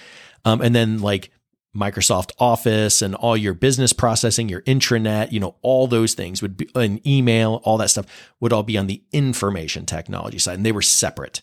Um, 0.46 0.62
and 0.62 0.74
then 0.74 1.00
like 1.01 1.30
Microsoft 1.75 2.32
Office 2.39 3.01
and 3.01 3.13
all 3.13 3.36
your 3.36 3.53
business 3.53 3.91
processing, 3.91 4.48
your 4.48 4.62
intranet, 4.62 5.32
you 5.34 5.41
know, 5.41 5.56
all 5.62 5.88
those 5.88 6.13
things 6.13 6.41
would 6.41 6.56
be 6.56 6.70
an 6.74 7.06
email, 7.06 7.62
all 7.65 7.77
that 7.77 7.89
stuff 7.89 8.06
would 8.39 8.53
all 8.53 8.63
be 8.63 8.77
on 8.77 8.88
the 8.88 9.03
information 9.12 9.86
technology 9.86 10.39
side, 10.39 10.56
and 10.56 10.65
they 10.65 10.72
were 10.72 10.82
separate. 10.82 11.41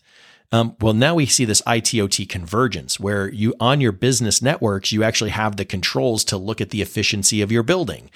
Um, 0.51 0.75
well, 0.81 0.93
now 0.93 1.13
we 1.13 1.27
see 1.27 1.45
this 1.45 1.61
ITOT 1.61 2.27
convergence 2.27 2.99
where 2.99 3.31
you 3.31 3.53
on 3.59 3.79
your 3.79 3.91
business 3.91 4.41
networks, 4.41 4.91
you 4.91 5.03
actually 5.03 5.29
have 5.29 5.57
the 5.57 5.65
controls 5.65 6.23
to 6.25 6.37
look 6.37 6.59
at 6.59 6.71
the 6.71 6.81
efficiency 6.81 7.43
of 7.43 7.51
your 7.51 7.61
building 7.61 8.09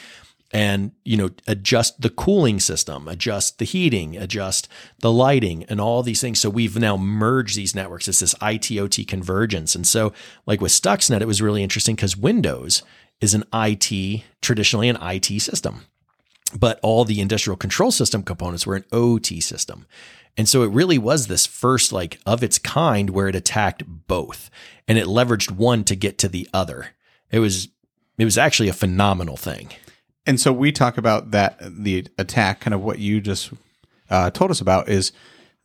and 0.54 0.92
you 1.04 1.18
know 1.18 1.32
adjust 1.48 2.00
the 2.00 2.12
cooling 2.12 2.60
system 2.60 3.08
adjust 3.08 3.58
the 3.58 3.66
heating 3.66 4.16
adjust 4.16 4.70
the 5.00 5.12
lighting 5.12 5.64
and 5.64 5.82
all 5.82 6.04
these 6.04 6.22
things. 6.22 6.40
So 6.40 6.50
we've 6.50 6.78
now 6.78 6.96
merged 6.96 7.58
these 7.58 7.76
networks. 7.76 8.08
It's 8.08 8.20
this 8.20 8.36
ITOT 8.36 9.08
convergence. 9.08 9.76
And 9.76 9.86
so 9.86 10.14
like 10.46 10.62
with 10.62 10.72
Stuxnet 10.72 11.22
it 11.22 11.28
was 11.28 11.42
really 11.42 11.64
interesting 11.64 11.96
because 11.96 12.16
Windows 12.16 12.84
is 13.20 13.34
an 13.34 13.44
IT 13.54 14.24
traditionally 14.42 14.90
an 14.90 14.98
IT 15.02 15.42
system. 15.42 15.86
But 16.58 16.80
all 16.84 17.04
the 17.04 17.20
industrial 17.20 17.58
control 17.58 17.92
system 17.92 18.22
components 18.22 18.68
were 18.68 18.76
an 18.76 18.86
OT 18.92 19.42
system. 19.42 19.88
And 20.38 20.48
so 20.48 20.62
it 20.62 20.72
really 20.72 21.00
was 21.00 21.26
this 21.26 21.48
first 21.48 21.92
like 21.92 22.20
of 22.28 22.44
its 22.44 22.60
kind 22.60 23.10
where 23.10 23.28
it 23.28 23.36
attacked 23.36 23.84
both 23.88 24.52
and 24.88 25.00
it 25.00 25.08
leveraged 25.08 25.52
one 25.52 25.84
to 25.86 25.96
get 25.96 26.20
to 26.20 26.28
the 26.28 26.48
other. 26.54 26.90
It 27.32 27.40
was 27.40 27.70
it 28.20 28.26
was 28.26 28.38
actually 28.38 28.70
a 28.70 28.74
phenomenal 28.74 29.38
thing 29.38 29.70
And 30.26 30.40
so 30.40 30.54
we 30.54 30.72
talk 30.72 30.98
about 30.98 31.32
that 31.32 31.58
the 31.62 32.08
attack, 32.18 32.62
kind 32.62 32.74
of 32.74 32.82
what 32.82 33.00
you 33.00 33.20
just 33.22 33.52
uh, 34.10 34.30
told 34.30 34.52
us 34.52 34.62
about 34.62 34.90
is 34.90 35.12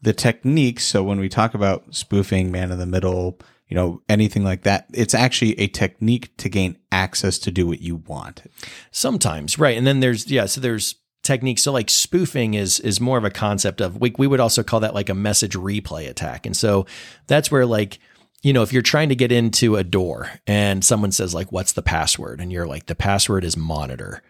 the 0.03 0.13
techniques. 0.13 0.85
So 0.85 1.03
when 1.03 1.19
we 1.19 1.29
talk 1.29 1.55
about 1.55 1.95
spoofing, 1.95 2.51
man 2.51 2.71
in 2.71 2.79
the 2.79 2.87
middle, 2.87 3.39
you 3.69 3.75
know, 3.75 4.03
anything 4.09 4.45
like 4.45 4.63
that, 4.63 4.87
it's 4.93 5.15
actually 5.15 5.59
a 5.61 5.69
technique 5.69 6.37
to 6.39 6.49
gain 6.49 6.79
access 6.91 7.39
to 7.41 7.51
do 7.51 7.67
what 7.67 7.81
you 7.81 7.97
want. 7.97 8.43
Sometimes, 8.91 9.59
right. 9.59 9.77
And 9.77 9.87
then 9.87 10.01
there's 10.01 10.31
yeah, 10.31 10.47
so 10.47 10.61
there's 10.61 10.97
techniques. 11.23 11.63
So 11.63 11.73
like 11.73 11.91
spoofing 11.91 12.55
is 12.55 12.81
is 12.81 13.01
more 13.01 13.19
of 13.19 13.25
a 13.25 13.31
concept 13.31 13.81
of 13.81 14.01
we 14.01 14.15
we 14.19 14.27
would 14.27 14.41
also 14.41 14.63
call 14.63 14.81
that 14.81 14.95
like 14.95 15.09
a 15.09 15.15
message 15.15 15.55
replay 15.55 16.09
attack. 16.09 16.47
And 16.47 16.57
so 16.57 16.87
that's 17.27 17.51
where 17.51 17.67
like 17.67 17.99
you 18.43 18.53
know, 18.53 18.63
if 18.63 18.73
you're 18.73 18.83
trying 18.83 19.09
to 19.09 19.17
get 19.17 19.33
into 19.33 19.77
a 19.77 19.83
door 19.83 20.31
and 20.47 20.85
someone 20.85 21.11
says 21.13 21.35
like 21.35 21.51
what's 21.53 21.73
the 21.73 21.83
password 21.83 22.41
and 22.41 22.53
you're 22.53 22.67
like 22.67 22.87
the 22.87 22.95
password 22.95 23.45
is 23.45 23.57
monitor. 23.57 24.23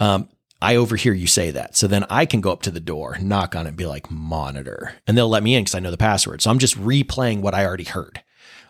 Um 0.00 0.28
I 0.62 0.76
overhear 0.76 1.14
you 1.14 1.26
say 1.26 1.50
that. 1.52 1.74
So 1.74 1.86
then 1.86 2.04
I 2.10 2.26
can 2.26 2.42
go 2.42 2.52
up 2.52 2.62
to 2.62 2.70
the 2.70 2.80
door, 2.80 3.16
knock 3.20 3.56
on 3.56 3.64
it, 3.64 3.70
and 3.70 3.76
be 3.78 3.86
like, 3.86 4.10
monitor. 4.10 4.94
And 5.06 5.16
they'll 5.16 5.28
let 5.28 5.42
me 5.42 5.54
in 5.54 5.62
because 5.62 5.74
I 5.74 5.80
know 5.80 5.90
the 5.90 5.96
password. 5.96 6.42
So 6.42 6.50
I'm 6.50 6.58
just 6.58 6.78
replaying 6.78 7.40
what 7.40 7.54
I 7.54 7.64
already 7.64 7.84
heard. 7.84 8.22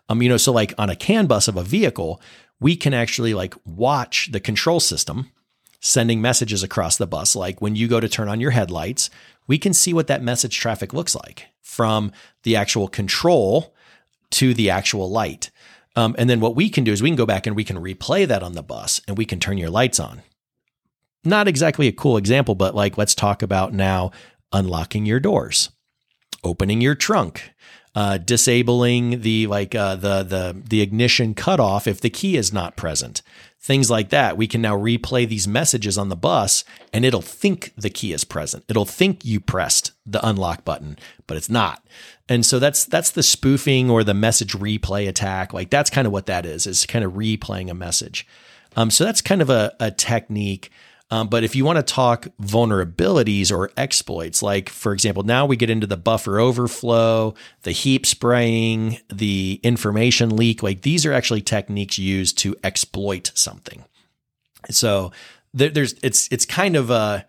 Um, 0.09 0.23
you 0.23 0.29
know, 0.29 0.37
so 0.37 0.53
like 0.53 0.73
on 0.79 0.89
a 0.89 0.97
CAN 0.97 1.27
bus 1.27 1.49
of 1.49 1.57
a 1.57 1.65
vehicle, 1.65 2.21
we 2.61 2.77
can 2.77 2.95
actually 2.95 3.35
like 3.35 3.55
watch 3.65 4.31
the 4.31 4.41
control 4.41 4.79
system 4.79 5.31
sending 5.81 6.21
messages 6.21 6.63
across 6.63 6.97
the 6.97 7.07
bus. 7.07 7.35
Like 7.35 7.61
when 7.61 7.75
you 7.75 7.89
go 7.89 8.01
to 8.01 8.09
turn 8.09 8.29
on 8.29 8.41
your 8.41 8.51
headlights, 8.51 9.11
we 9.47 9.59
can 9.59 9.73
see 9.73 9.93
what 9.93 10.07
that 10.09 10.23
message 10.23 10.59
traffic 10.59 10.93
looks 10.93 11.15
like 11.15 11.47
from 11.61 12.13
the 12.45 12.55
actual 12.55 12.87
control 12.87 13.75
to 14.33 14.55
the 14.55 14.71
actual 14.71 15.11
light. 15.11 15.51
Um, 15.97 16.15
and 16.19 16.31
then 16.31 16.41
what 16.41 16.55
we 16.55 16.69
can 16.69 16.85
do 16.85 16.93
is 16.93 17.03
we 17.03 17.09
can 17.09 17.17
go 17.17 17.27
back 17.27 17.47
and 17.47 17.57
we 17.57 17.65
can 17.65 17.79
replay 17.79 18.27
that 18.29 18.43
on 18.43 18.53
the 18.53 18.63
bus 18.63 19.01
and 19.09 19.19
we 19.19 19.25
can 19.25 19.41
turn 19.41 19.59
your 19.59 19.71
lights 19.71 19.99
on. 19.99 20.23
Not 21.25 21.49
exactly 21.49 21.87
a 21.87 21.93
cool 21.93 22.17
example, 22.17 22.55
but 22.55 22.75
like 22.75 22.97
let's 22.97 23.15
talk 23.15 23.43
about 23.43 23.73
now 23.73 24.11
unlocking 24.53 25.07
your 25.07 25.21
doors, 25.21 25.71
opening 26.43 26.81
your 26.81 26.95
trunk, 26.95 27.53
uh, 27.95 28.19
disabling 28.19 29.21
the 29.21 29.47
like 29.47 29.75
uh, 29.75 29.97
the 29.97 30.23
the 30.23 30.63
the 30.65 30.81
ignition 30.81 31.35
cutoff 31.35 31.87
if 31.87 32.01
the 32.01 32.11
key 32.11 32.37
is 32.37 32.53
not 32.53 32.77
present. 32.77 33.23
Things 33.63 33.91
like 33.91 34.09
that. 34.09 34.39
We 34.39 34.47
can 34.47 34.63
now 34.63 34.75
replay 34.75 35.29
these 35.29 35.47
messages 35.47 35.99
on 35.99 36.09
the 36.09 36.17
bus, 36.17 36.65
and 36.95 37.05
it'll 37.05 37.21
think 37.21 37.75
the 37.77 37.91
key 37.91 38.15
is 38.15 38.25
present. 38.25 38.65
It'll 38.69 38.87
think 38.87 39.23
you 39.23 39.39
pressed 39.39 39.93
the 40.07 40.27
unlock 40.27 40.65
button, 40.65 40.99
but 41.27 41.37
it's 41.37 41.51
not. 41.51 41.85
And 42.27 42.47
so 42.47 42.59
that's 42.59 42.87
that's 42.87 43.11
the 43.11 43.23
spoofing 43.23 43.91
or 43.91 44.03
the 44.03 44.15
message 44.15 44.55
replay 44.55 45.07
attack. 45.07 45.53
Like 45.53 45.69
that's 45.69 45.91
kind 45.91 46.07
of 46.07 46.13
what 46.13 46.27
that 46.27 46.47
is. 46.47 46.67
Is 46.67 46.87
kind 46.87 47.05
of 47.05 47.13
replaying 47.13 47.69
a 47.69 47.75
message. 47.75 48.27
Um, 48.77 48.91
so 48.91 49.05
that's 49.05 49.21
kind 49.21 49.43
of 49.43 49.51
a, 49.51 49.75
a 49.81 49.91
technique. 49.91 50.71
Um, 51.13 51.29
but 51.29 51.43
if 51.43 51.57
you 51.57 51.65
want 51.65 51.77
to 51.77 51.83
talk 51.83 52.29
vulnerabilities 52.41 53.51
or 53.51 53.71
exploits, 53.77 54.43
like 54.43 54.69
for 54.69 54.93
example, 54.93 55.25
now 55.25 55.45
we 55.45 55.57
get 55.57 55.69
into 55.69 55.87
the 55.87 55.97
buffer 55.97 56.39
overflow, 56.39 57.35
the 57.63 57.73
heap 57.73 58.07
spraying, 58.07 59.01
the 59.13 59.59
information 59.63 60.37
leak, 60.37 60.63
like 60.63 60.83
these 60.83 61.05
are 61.05 61.13
actually 61.13 61.43
techniques 61.43 61.99
used 61.99 62.39
to 62.39 62.55
exploit 62.63 63.33
something. 63.35 63.85
So 64.71 65.11
there, 65.53 65.71
there's 65.71 65.95
it's 66.03 66.29
it's 66.31 66.47
kind 66.47 66.77
of 66.77 66.91
a 66.91 67.27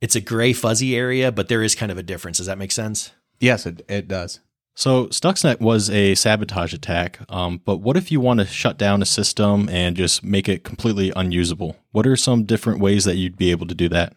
it's 0.00 0.14
a 0.14 0.20
gray 0.20 0.52
fuzzy 0.52 0.96
area, 0.96 1.32
but 1.32 1.48
there 1.48 1.62
is 1.62 1.74
kind 1.74 1.90
of 1.90 1.98
a 1.98 2.02
difference. 2.02 2.38
Does 2.38 2.46
that 2.46 2.58
make 2.58 2.72
sense? 2.72 3.10
Yes, 3.40 3.66
it, 3.66 3.84
it 3.88 4.06
does. 4.06 4.40
So 4.74 5.06
Stuxnet 5.06 5.60
was 5.60 5.88
a 5.88 6.16
sabotage 6.16 6.74
attack, 6.74 7.20
um, 7.28 7.60
but 7.64 7.76
what 7.76 7.96
if 7.96 8.10
you 8.10 8.20
want 8.20 8.40
to 8.40 8.46
shut 8.46 8.76
down 8.76 9.02
a 9.02 9.06
system 9.06 9.68
and 9.68 9.96
just 9.96 10.24
make 10.24 10.48
it 10.48 10.64
completely 10.64 11.12
unusable? 11.14 11.76
What 11.92 12.06
are 12.08 12.16
some 12.16 12.44
different 12.44 12.80
ways 12.80 13.04
that 13.04 13.16
you'd 13.16 13.36
be 13.36 13.52
able 13.52 13.68
to 13.68 13.74
do 13.74 13.88
that? 13.90 14.14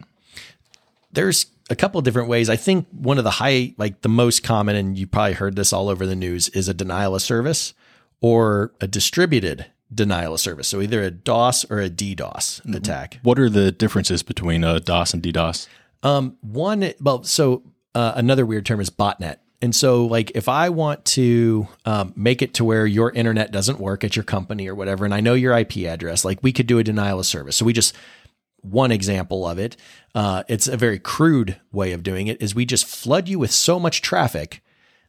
There's 1.12 1.46
a 1.70 1.76
couple 1.76 2.00
of 2.00 2.06
different 2.06 2.28
ways. 2.28 2.50
I 2.50 2.56
think 2.56 2.88
one 2.92 3.20
of 3.20 3.24
the 3.24 3.32
high, 3.32 3.76
like 3.78 4.02
the 4.02 4.10
most 4.10 4.44
common, 4.44 4.76
and 4.76 4.98
you 4.98 5.06
probably 5.06 5.34
heard 5.34 5.56
this 5.56 5.72
all 5.72 5.90
over 5.90 6.08
the 6.08 6.16
news, 6.16 6.50
is 6.50 6.68
a 6.68 6.74
denial 6.74 7.16
of 7.16 7.22
service 7.22 7.76
or 8.20 8.74
a 8.82 8.88
distributed 8.88 9.68
denial 9.94 10.34
of 10.34 10.40
service. 10.40 10.68
So 10.68 10.82
either 10.82 11.04
a 11.04 11.12
DOS 11.12 11.70
or 11.70 11.80
a 11.82 11.90
DDoS 11.90 12.76
attack. 12.76 13.20
What 13.22 13.38
are 13.40 13.50
the 13.50 13.72
differences 13.72 14.24
between 14.24 14.64
a 14.64 14.80
DOS 14.80 15.14
and 15.14 15.22
DDoS? 15.22 15.68
Um, 16.04 16.38
one, 16.42 16.94
well, 17.00 17.24
so 17.24 17.64
uh, 17.96 18.14
another 18.16 18.46
weird 18.46 18.66
term 18.66 18.80
is 18.80 18.90
botnet. 18.90 19.38
And 19.62 19.76
so, 19.76 20.06
like, 20.06 20.32
if 20.36 20.48
I 20.48 20.70
want 20.70 21.04
to 21.06 21.68
um, 21.86 22.14
make 22.16 22.42
it 22.44 22.54
to 22.56 22.64
where 22.64 22.86
your 22.86 23.12
internet 23.12 23.52
doesn't 23.52 23.80
work 23.80 24.04
at 24.04 24.16
your 24.16 24.24
company 24.24 24.68
or 24.68 24.76
whatever, 24.76 25.04
and 25.04 25.14
I 25.14 25.20
know 25.20 25.34
your 25.34 25.58
IP 25.58 25.78
address, 25.78 26.24
like, 26.24 26.44
we 26.44 26.52
could 26.52 26.68
do 26.68 26.78
a 26.78 26.84
denial 26.84 27.20
of 27.20 27.26
service. 27.26 27.56
So 27.56 27.66
we 27.66 27.74
just 27.74 27.96
one 28.62 28.92
example 28.92 29.48
of 29.48 29.58
it. 29.58 29.76
Uh, 30.14 30.44
it's 30.48 30.68
a 30.68 30.78
very 30.78 31.00
crude 31.00 31.60
way 31.72 31.92
of 31.92 32.04
doing 32.04 32.28
it. 32.28 32.42
Is 32.42 32.54
we 32.54 32.66
just 32.66 32.86
flood 32.86 33.28
you 33.28 33.40
with 33.40 33.52
so 33.52 33.80
much 33.80 34.02
traffic 34.02 34.62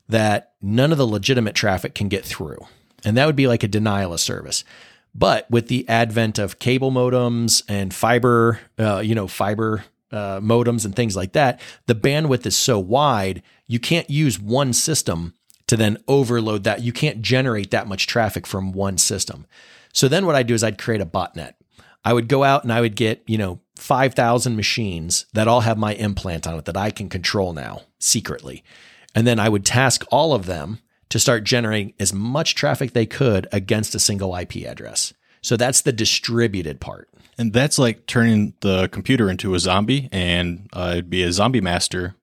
that 0.08 0.52
none 0.62 0.92
of 0.92 0.98
the 0.98 1.06
legitimate 1.06 1.54
traffic 1.54 1.94
can 1.94 2.08
get 2.08 2.24
through, 2.24 2.66
and 3.04 3.16
that 3.16 3.26
would 3.26 3.36
be 3.36 3.46
like 3.46 3.62
a 3.62 3.68
denial 3.68 4.14
of 4.14 4.20
service. 4.20 4.64
But 5.14 5.50
with 5.50 5.68
the 5.68 5.88
advent 5.88 6.38
of 6.38 6.58
cable 6.58 6.92
modems 6.92 7.62
and 7.68 7.92
fiber, 7.92 8.60
uh, 8.78 9.00
you 9.00 9.14
know, 9.14 9.26
fiber 9.26 9.84
uh, 10.10 10.40
modems 10.40 10.84
and 10.84 10.94
things 10.94 11.16
like 11.16 11.32
that, 11.32 11.60
the 11.86 11.94
bandwidth 11.94 12.46
is 12.46 12.56
so 12.56 12.78
wide, 12.78 13.42
you 13.66 13.78
can't 13.78 14.08
use 14.08 14.38
one 14.38 14.72
system 14.72 15.34
to 15.66 15.76
then 15.76 15.98
overload 16.08 16.64
that. 16.64 16.82
You 16.82 16.92
can't 16.92 17.22
generate 17.22 17.70
that 17.70 17.86
much 17.86 18.06
traffic 18.06 18.46
from 18.46 18.72
one 18.72 18.98
system. 18.98 19.46
So 19.92 20.08
then 20.08 20.26
what 20.26 20.34
I'd 20.34 20.46
do 20.46 20.54
is 20.54 20.64
I'd 20.64 20.78
create 20.78 21.00
a 21.00 21.06
botnet. 21.06 21.54
I 22.04 22.12
would 22.12 22.28
go 22.28 22.44
out 22.44 22.62
and 22.62 22.72
I 22.72 22.80
would 22.80 22.96
get, 22.96 23.22
you 23.26 23.38
know, 23.38 23.60
5,000 23.76 24.56
machines 24.56 25.26
that 25.34 25.48
all 25.48 25.60
have 25.60 25.78
my 25.78 25.94
implant 25.94 26.46
on 26.46 26.58
it 26.58 26.64
that 26.64 26.76
I 26.76 26.90
can 26.90 27.08
control 27.08 27.52
now 27.52 27.82
secretly. 27.98 28.64
And 29.14 29.26
then 29.26 29.38
I 29.38 29.48
would 29.48 29.64
task 29.64 30.04
all 30.10 30.32
of 30.32 30.46
them 30.46 30.80
to 31.10 31.18
start 31.18 31.44
generating 31.44 31.94
as 31.98 32.12
much 32.12 32.54
traffic 32.54 32.92
they 32.92 33.06
could 33.06 33.46
against 33.52 33.94
a 33.94 33.98
single 34.00 34.34
IP 34.36 34.56
address. 34.66 35.12
So 35.42 35.56
that's 35.56 35.82
the 35.82 35.92
distributed 35.92 36.80
part. 36.80 37.08
And 37.38 37.52
that's 37.52 37.78
like 37.78 38.06
turning 38.06 38.54
the 38.60 38.88
computer 38.88 39.30
into 39.30 39.54
a 39.54 39.60
zombie, 39.60 40.08
and 40.10 40.68
uh, 40.72 40.90
it'd 40.92 41.10
be 41.10 41.22
a 41.22 41.32
zombie 41.32 41.60
master 41.60 42.16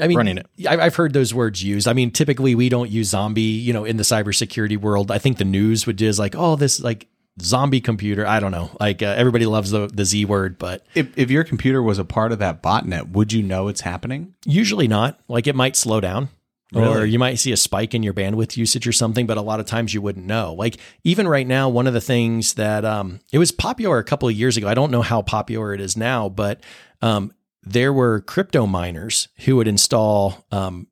I 0.00 0.06
mean, 0.08 0.16
running 0.16 0.38
it. 0.38 0.46
I- 0.66 0.78
I've 0.78 0.94
heard 0.96 1.12
those 1.12 1.34
words 1.34 1.62
used. 1.62 1.86
I 1.86 1.92
mean, 1.92 2.10
typically 2.10 2.54
we 2.54 2.70
don't 2.70 2.90
use 2.90 3.08
zombie, 3.10 3.42
you 3.42 3.72
know, 3.74 3.84
in 3.84 3.98
the 3.98 4.02
cybersecurity 4.02 4.78
world. 4.78 5.10
I 5.10 5.18
think 5.18 5.36
the 5.36 5.44
news 5.44 5.86
would 5.86 5.96
do 5.96 6.06
is 6.06 6.18
like, 6.18 6.34
oh, 6.38 6.56
this 6.56 6.80
like 6.80 7.06
zombie 7.42 7.82
computer. 7.82 8.26
I 8.26 8.40
don't 8.40 8.50
know. 8.50 8.70
Like 8.80 9.02
uh, 9.02 9.06
everybody 9.16 9.44
loves 9.44 9.72
the 9.72 9.88
the 9.88 10.06
Z 10.06 10.24
word, 10.24 10.56
but 10.58 10.86
If, 10.94 11.16
if 11.18 11.30
your 11.30 11.44
computer 11.44 11.82
was 11.82 11.98
a 11.98 12.04
part 12.06 12.32
of 12.32 12.38
that 12.38 12.62
botnet, 12.62 13.10
would 13.12 13.34
you 13.34 13.42
know 13.42 13.68
it's 13.68 13.82
happening? 13.82 14.34
usually 14.46 14.88
not. 14.88 15.20
Like 15.28 15.46
it 15.46 15.54
might 15.54 15.76
slow 15.76 16.00
down. 16.00 16.30
Or 16.74 17.04
you 17.04 17.18
might 17.18 17.34
see 17.40 17.50
a 17.50 17.56
spike 17.56 17.94
in 17.94 18.02
your 18.02 18.14
bandwidth 18.14 18.56
usage 18.56 18.86
or 18.86 18.92
something, 18.92 19.26
but 19.26 19.36
a 19.36 19.42
lot 19.42 19.58
of 19.58 19.66
times 19.66 19.92
you 19.92 20.00
wouldn't 20.00 20.26
know. 20.26 20.54
Like 20.54 20.76
even 21.02 21.26
right 21.26 21.46
now, 21.46 21.68
one 21.68 21.88
of 21.88 21.94
the 21.94 22.00
things 22.00 22.54
that 22.54 22.84
um, 22.84 23.20
it 23.32 23.38
was 23.38 23.50
popular 23.50 23.98
a 23.98 24.04
couple 24.04 24.28
of 24.28 24.34
years 24.34 24.56
ago. 24.56 24.68
I 24.68 24.74
don't 24.74 24.92
know 24.92 25.02
how 25.02 25.22
popular 25.22 25.74
it 25.74 25.80
is 25.80 25.96
now, 25.96 26.28
but 26.28 26.62
um, 27.02 27.32
there 27.62 27.92
were 27.92 28.20
crypto 28.20 28.66
miners 28.66 29.28
who 29.40 29.56
would 29.56 29.66
install 29.68 30.46
um, 30.52 30.86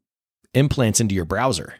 implants 0.52 1.00
into 1.00 1.14
your 1.14 1.24
browser. 1.24 1.74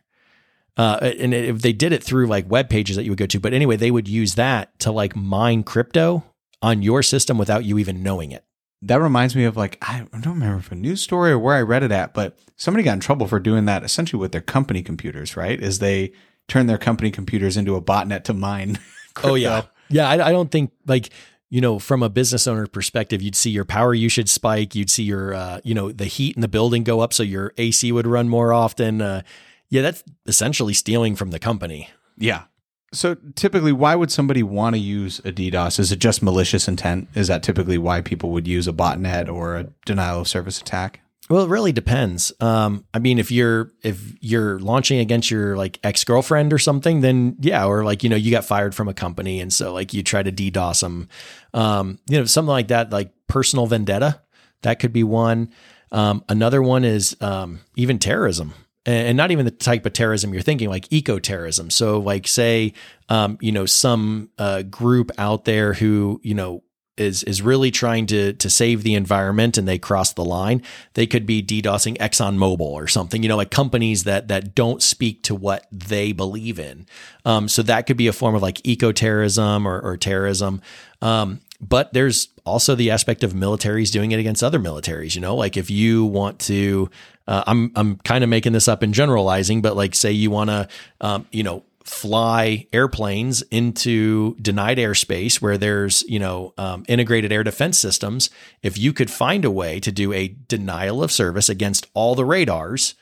Uh, 0.77 1.11
and 1.19 1.35
if 1.35 1.61
they 1.61 1.73
did 1.73 1.93
it 1.93 2.05
through 2.05 2.29
like 2.29 2.49
web 2.49 2.69
pages 2.69 2.95
that 2.95 3.03
you 3.03 3.11
would 3.11 3.19
go 3.19 3.27
to, 3.27 3.41
but 3.41 3.53
anyway, 3.53 3.77
they 3.77 3.91
would 3.91 4.07
use 4.07 4.37
that 4.37 4.79
to 4.79 4.93
like 4.93 5.17
mine 5.17 5.65
crypto 5.65 6.23
on 6.63 6.83
your 6.83 7.03
system 7.03 7.37
without 7.37 7.65
you 7.65 7.79
even 7.79 8.03
knowing 8.03 8.31
it. 8.31 8.45
That 8.83 9.01
reminds 9.01 9.35
me 9.35 9.45
of 9.45 9.57
like 9.57 9.79
I 9.83 10.07
don't 10.13 10.35
remember 10.35 10.59
if 10.59 10.71
a 10.71 10.75
news 10.75 11.01
story 11.01 11.33
or 11.33 11.39
where 11.39 11.57
I 11.57 11.63
read 11.63 11.83
it 11.83 11.93
at, 11.93 12.15
but 12.15 12.39
somebody 12.57 12.85
got 12.85 12.93
in 12.95 13.01
trouble 13.01 13.27
for 13.27 13.41
doing 13.41 13.65
that 13.65 13.83
essentially 13.83 14.21
with 14.21 14.33
their 14.33 14.41
company 14.41 14.83
computers, 14.83 15.37
right? 15.37 15.61
Is 15.61 15.81
they 15.81 16.13
turn 16.49 16.67
their 16.67 16.79
company 16.79 17.11
computers 17.11 17.57
into 17.57 17.77
a 17.77 17.83
botnet 17.83 18.25
to 18.25 18.35
mine. 18.35 18.79
Oh 19.25 19.35
yeah, 19.35 19.63
yeah. 19.89 20.09
I, 20.09 20.29
I 20.29 20.31
don't 20.31 20.49
think 20.49 20.71
like 20.87 21.11
you 21.51 21.61
know 21.61 21.81
from 21.81 22.05
a 22.05 22.09
business 22.09 22.47
owner 22.47 22.69
perspective, 22.69 23.21
you'd 23.21 23.35
see 23.35 23.51
your 23.51 23.65
power 23.65 23.93
usage 23.93 24.29
spike. 24.29 24.77
You'd 24.77 24.91
see 24.91 25.03
your 25.03 25.35
uh, 25.35 25.61
you 25.65 25.75
know 25.75 25.91
the 25.91 26.05
heat 26.05 26.37
in 26.37 26.41
the 26.41 26.47
building 26.47 26.85
go 26.85 27.01
up, 27.01 27.13
so 27.13 27.25
your 27.25 27.53
AC 27.59 27.91
would 27.91 28.07
run 28.07 28.29
more 28.29 28.53
often. 28.53 29.03
Uh, 29.03 29.23
yeah, 29.71 29.83
that's 29.83 30.05
essentially 30.27 30.73
stealing 30.73 31.17
from 31.17 31.33
the 31.33 31.41
company. 31.41 31.91
Yeah. 32.17 32.45
So 32.93 33.17
typically, 33.35 33.73
why 33.73 33.95
would 33.95 34.11
somebody 34.11 34.43
want 34.43 34.75
to 34.75 34.81
use 34.81 35.19
a 35.21 35.33
DDoS? 35.33 35.79
Is 35.79 35.93
it 35.93 35.99
just 35.99 36.23
malicious 36.23 36.69
intent? 36.69 37.09
Is 37.15 37.29
that 37.29 37.43
typically 37.43 37.77
why 37.77 38.01
people 38.01 38.31
would 38.31 38.49
use 38.49 38.67
a 38.67 38.73
botnet 38.73 39.29
or 39.33 39.57
a 39.57 39.65
denial 39.85 40.23
of 40.23 40.29
service 40.29 40.61
attack? 40.61 41.01
Well, 41.29 41.45
it 41.45 41.51
really 41.51 41.73
depends. 41.73 42.33
Um, 42.41 42.87
I 42.95 42.99
mean, 43.01 43.19
if 43.19 43.31
you're 43.31 43.71
if 43.83 44.15
you're 44.21 44.59
launching 44.61 44.99
against 44.99 45.31
your 45.31 45.57
like 45.57 45.79
ex 45.85 46.03
girlfriend 46.03 46.55
or 46.55 46.59
something, 46.59 47.03
then 47.03 47.37
yeah, 47.41 47.67
or 47.67 47.85
like 47.85 48.03
you 48.03 48.09
know 48.09 48.17
you 48.17 48.31
got 48.31 48.47
fired 48.47 48.75
from 48.75 48.89
a 48.89 48.95
company, 48.95 49.41
and 49.41 49.53
so 49.53 49.75
like 49.75 49.93
you 49.93 50.03
try 50.03 50.23
to 50.23 50.33
DDoS 50.33 50.81
them, 50.81 51.09
um, 51.53 51.99
you 52.09 52.19
know 52.19 52.25
something 52.25 52.49
like 52.49 52.69
that, 52.69 52.91
like 52.91 53.13
personal 53.27 53.67
vendetta. 53.67 54.23
That 54.63 54.79
could 54.79 54.93
be 54.93 55.05
one. 55.05 55.51
Um, 55.93 56.25
another 56.29 56.63
one 56.63 56.85
is 56.85 57.15
um, 57.21 57.61
even 57.77 57.99
terrorism, 57.99 58.55
and 58.89 59.17
not 59.17 59.31
even 59.31 59.45
the 59.45 59.51
type 59.51 59.85
of 59.87 59.93
terrorism 59.93 60.33
you're 60.33 60.43
thinking, 60.43 60.69
like 60.69 60.87
eco 60.91 61.19
terrorism. 61.19 61.71
So, 61.71 61.99
like 61.99 62.27
say, 62.27 62.73
um, 63.09 63.39
you 63.41 63.53
know, 63.53 63.67
some 63.67 64.31
uh, 64.39 64.63
group 64.63 65.11
out 65.19 65.45
there 65.45 65.75
who 65.75 66.21
you 66.23 66.35
know 66.35 66.63
is 66.99 67.23
is 67.23 67.41
really 67.41 67.71
trying 67.71 68.07
to 68.07 68.33
to 68.35 68.51
save 68.51 68.83
the 68.83 68.95
environment 68.95 69.57
and 69.57 69.67
they 69.67 69.79
cross 69.79 70.13
the 70.13 70.25
line, 70.25 70.63
they 70.95 71.07
could 71.07 71.27
be 71.27 71.43
DDoSing 71.43 71.99
ExxonMobil 71.99 72.61
or 72.61 72.89
something, 72.89 73.23
you 73.23 73.29
know, 73.29 73.37
like 73.37 73.51
companies 73.51 74.05
that 74.05 74.29
that 74.29 74.55
don't 74.55 74.83
speak 74.83 75.23
to 75.25 75.35
what 75.35 75.67
they 75.71 76.13
believe 76.13 76.59
in. 76.59 76.87
Um, 77.25 77.49
so 77.49 77.63
that 77.63 77.87
could 77.87 77.97
be 77.97 78.09
a 78.09 78.13
form 78.13 78.35
of 78.35 78.43
like 78.43 78.67
eco 78.67 78.93
terrorism 78.93 79.67
or, 79.67 79.81
or 79.81 79.97
terrorism. 79.97 80.61
Um, 81.01 81.41
but 81.61 81.93
there's 81.93 82.29
also 82.45 82.75
the 82.75 82.91
aspect 82.91 83.25
of 83.25 83.33
militaries 83.33 83.91
doing 83.91 84.13
it 84.13 84.21
against 84.21 84.43
other 84.43 84.59
militaries. 84.59 85.15
You 85.15 85.21
know, 85.21 85.37
like 85.37 85.57
if 85.57 85.71
you 85.71 86.05
want 86.05 86.39
to, 86.41 86.91
uh, 87.29 87.45
I'm 87.47 87.71
I'm 87.77 87.97
kind 87.99 88.25
of 88.25 88.31
making 88.31 88.55
this 88.55 88.67
up 88.67 88.83
and 88.83 88.93
generalizing, 88.93 89.63
but 89.63 89.77
like 89.77 89.95
say 89.95 90.11
you 90.11 90.31
want 90.31 90.51
to, 90.51 90.69
um, 91.01 91.27
you 91.31 91.45
know, 91.45 91.63
fly 91.85 92.67
airplanes 92.73 93.43
into 93.51 94.35
denied 94.43 94.79
airspace 94.79 95.41
where 95.41 95.57
there's 95.57 96.03
you 96.09 96.19
know 96.19 96.53
um, 96.59 96.85
integrated 96.89 97.31
air 97.31 97.45
defense 97.45 97.79
systems. 97.79 98.31
If 98.63 98.77
you 98.77 98.93
could 98.93 99.11
find 99.11 99.45
a 99.45 99.51
way 99.51 99.79
to 99.81 99.93
do 99.93 100.13
a 100.13 100.29
denial 100.49 101.03
of 101.03 101.13
service 101.13 101.49
against 101.49 101.87
all 101.95 102.15
the 102.17 102.25
radars 102.25 102.95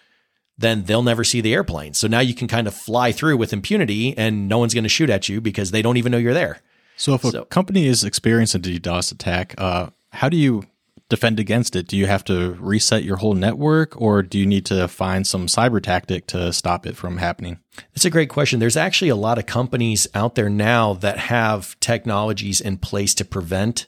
then 0.58 0.84
they'll 0.84 1.02
never 1.02 1.22
see 1.22 1.42
the 1.42 1.52
airplane. 1.52 1.92
So 1.92 2.08
now 2.08 2.20
you 2.20 2.32
can 2.34 2.48
kind 2.48 2.66
of 2.66 2.74
fly 2.74 3.12
through 3.12 3.36
with 3.36 3.52
impunity 3.52 4.16
and 4.16 4.48
no 4.48 4.56
one's 4.58 4.72
going 4.72 4.84
to 4.84 4.88
shoot 4.88 5.10
at 5.10 5.28
you 5.28 5.38
because 5.38 5.70
they 5.70 5.82
don't 5.82 5.98
even 5.98 6.10
know 6.12 6.16
you're 6.16 6.32
there. 6.32 6.60
So 6.96 7.12
if 7.12 7.24
a 7.24 7.30
So- 7.30 7.44
company 7.44 7.86
is 7.86 8.02
experiencing 8.04 8.62
a 8.62 8.64
DDoS 8.64 9.12
attack, 9.12 9.54
uh, 9.58 9.88
how 10.12 10.30
do 10.30 10.38
you 10.38 10.64
defend 11.09 11.38
against 11.38 11.77
it? 11.77 11.87
Do 11.87 11.97
you 11.97 12.07
have 12.07 12.25
to 12.25 12.55
reset 12.55 13.05
your 13.05 13.16
whole 13.16 13.35
network, 13.35 14.01
or 14.01 14.23
do 14.23 14.38
you 14.38 14.47
need 14.47 14.66
to 14.66 14.88
find 14.88 15.27
some 15.27 15.47
cyber 15.47 15.83
tactic 15.83 16.27
to 16.29 16.53
stop 16.53 16.87
it 16.87 16.97
from 16.97 17.19
happening? 17.19 17.59
It's 17.95 18.05
a 18.05 18.11
great 18.11 18.29
question. 18.29 18.59
There's 18.59 18.77
actually 18.77 19.11
a 19.11 19.16
lot 19.16 19.38
of 19.38 19.47
companies 19.47 20.07
out 20.14 20.35
there 20.35 20.51
now 20.51 20.95
that 20.95 21.19
have 21.19 21.79
technologies 21.81 22.61
in 22.61 22.79
place 22.79 23.14
to 23.14 23.25
prevent 23.25 23.87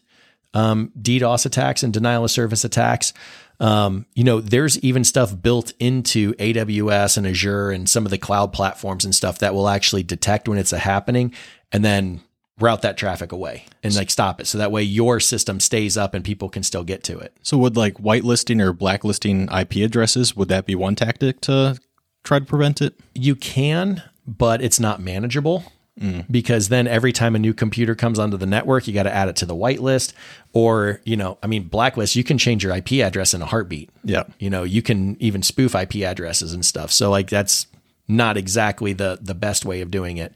um, 0.55 0.93
DDoS 1.01 1.45
attacks 1.47 1.83
and 1.83 1.93
denial 1.93 2.25
of 2.25 2.31
service 2.31 2.65
attacks. 2.65 3.13
Um, 3.61 4.07
you 4.15 4.23
know, 4.23 4.41
there's 4.41 4.79
even 4.81 5.03
stuff 5.03 5.41
built 5.41 5.73
into 5.81 6.33
AWS 6.35 7.19
and 7.19 7.27
Azure 7.27 7.71
and 7.71 7.89
some 7.89 8.05
of 8.05 8.11
the 8.11 8.19
cloud 8.19 8.53
platforms 8.53 9.05
and 9.05 9.15
stuff 9.15 9.41
that 9.41 9.53
will 9.53 9.69
actually 9.69 10.05
detect 10.05 10.49
when 10.49 10.59
it's 10.59 10.73
a 10.73 10.79
happening 10.79 11.35
and 11.73 11.85
then 11.85 12.21
route 12.61 12.83
that 12.83 12.97
traffic 12.97 13.33
away 13.33 13.65
and 13.83 13.95
like 13.95 14.11
stop 14.11 14.41
it. 14.41 14.47
So 14.47 14.59
that 14.59 14.73
way 14.73 14.83
your 14.83 15.21
system 15.21 15.61
stays 15.61 15.97
up 15.97 16.15
and 16.15 16.25
people 16.25 16.49
can 16.49 16.63
still 16.63 16.85
get 16.85 17.03
to 17.05 17.19
it. 17.19 17.37
So 17.43 17.57
would 17.59 17.77
like 17.77 17.95
whitelisting 17.95 18.61
or 18.61 18.73
blacklisting 18.73 19.49
IP 19.53 19.77
addresses 19.77 20.37
would 20.37 20.49
that 20.49 20.67
be 20.67 20.75
one 20.75 20.95
tactic 20.95 21.41
to 21.43 21.79
try 22.25 22.39
to 22.39 22.45
prevent 22.45 22.83
it? 22.83 22.95
You 23.15 23.37
can, 23.37 24.03
but 24.27 24.61
it's 24.63 24.81
not 24.81 25.01
manageable 25.01 25.73
mm. 26.01 26.25
because 26.31 26.69
then 26.69 26.87
every 26.87 27.13
time 27.13 27.37
a 27.37 27.39
new 27.39 27.55
computer 27.55 27.95
comes 27.95 28.19
onto 28.19 28.37
the 28.37 28.47
network, 28.47 28.89
you 28.89 28.95
got 28.95 29.05
to 29.05 29.15
add 29.15 29.29
it 29.29 29.37
to 29.37 29.47
the 29.47 29.55
whitelist 29.55 30.13
or, 30.53 31.01
you 31.05 31.17
know, 31.17 31.39
I 31.43 31.47
mean, 31.47 31.65
blacklist, 31.65 32.17
you 32.17 32.25
can 32.25 32.39
change 32.39 32.65
your 32.65 32.75
IP 32.75 32.93
address 32.95 33.35
in 33.35 33.43
a 33.43 33.47
heartbeat. 33.47 33.91
Yeah. 34.05 34.25
You 34.39 34.51
know, 34.51 34.65
you 34.65 34.83
can 34.83 35.17
even 35.21 35.43
spoof 35.43 35.75
IP 35.75 35.97
addresses 35.97 36.53
and 36.53 36.65
stuff. 36.65 36.91
So 36.91 37.11
like 37.11 37.29
that's 37.29 37.67
not 38.09 38.39
exactly 38.39 38.95
the 38.95 39.19
the 39.21 39.35
best 39.35 39.67
way 39.67 39.83
of 39.83 39.91
doing 39.91 40.17
it. 40.17 40.33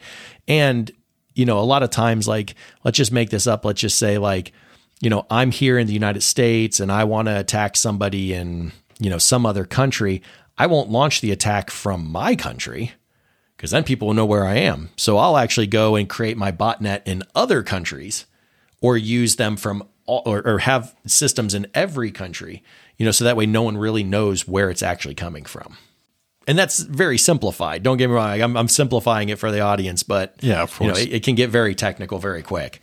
And 0.46 0.90
you 1.34 1.44
know, 1.44 1.58
a 1.58 1.60
lot 1.60 1.82
of 1.82 1.90
times 1.90 2.28
like 2.28 2.54
let's 2.84 2.96
just 2.96 3.12
make 3.12 3.30
this 3.30 3.46
up. 3.46 3.64
Let's 3.64 3.80
just 3.80 3.98
say 3.98 4.18
like, 4.18 4.52
you 5.00 5.10
know, 5.10 5.26
I'm 5.30 5.50
here 5.50 5.78
in 5.78 5.86
the 5.86 5.92
United 5.92 6.22
States 6.22 6.80
and 6.80 6.92
I 6.92 7.04
want 7.04 7.28
to 7.28 7.38
attack 7.38 7.76
somebody 7.76 8.32
in, 8.32 8.72
you 8.98 9.10
know, 9.10 9.18
some 9.18 9.44
other 9.46 9.64
country. 9.64 10.22
I 10.58 10.66
won't 10.66 10.90
launch 10.90 11.20
the 11.20 11.32
attack 11.32 11.70
from 11.70 12.10
my 12.10 12.36
country 12.36 12.92
because 13.56 13.70
then 13.70 13.84
people 13.84 14.08
will 14.08 14.14
know 14.14 14.26
where 14.26 14.44
I 14.44 14.56
am. 14.56 14.90
So 14.96 15.18
I'll 15.18 15.36
actually 15.36 15.66
go 15.66 15.96
and 15.96 16.08
create 16.08 16.36
my 16.36 16.52
botnet 16.52 17.02
in 17.04 17.22
other 17.34 17.62
countries 17.62 18.26
or 18.80 18.96
use 18.96 19.36
them 19.36 19.56
from 19.56 19.88
all, 20.06 20.22
or, 20.26 20.46
or 20.46 20.58
have 20.58 20.94
systems 21.06 21.54
in 21.54 21.66
every 21.74 22.10
country, 22.10 22.62
you 22.96 23.06
know, 23.06 23.12
so 23.12 23.24
that 23.24 23.36
way 23.36 23.46
no 23.46 23.62
one 23.62 23.78
really 23.78 24.02
knows 24.02 24.46
where 24.48 24.68
it's 24.68 24.82
actually 24.82 25.14
coming 25.14 25.44
from. 25.44 25.76
And 26.46 26.58
that's 26.58 26.80
very 26.80 27.18
simplified. 27.18 27.82
Don't 27.82 27.98
get 27.98 28.08
me 28.08 28.14
wrong. 28.14 28.40
I'm, 28.40 28.56
I'm 28.56 28.68
simplifying 28.68 29.28
it 29.28 29.38
for 29.38 29.50
the 29.50 29.60
audience, 29.60 30.02
but 30.02 30.34
Yeah, 30.40 30.62
of 30.62 30.80
you 30.80 30.88
know, 30.88 30.94
it, 30.94 31.12
it 31.12 31.22
can 31.22 31.34
get 31.34 31.50
very 31.50 31.74
technical 31.74 32.18
very 32.18 32.42
quick. 32.42 32.82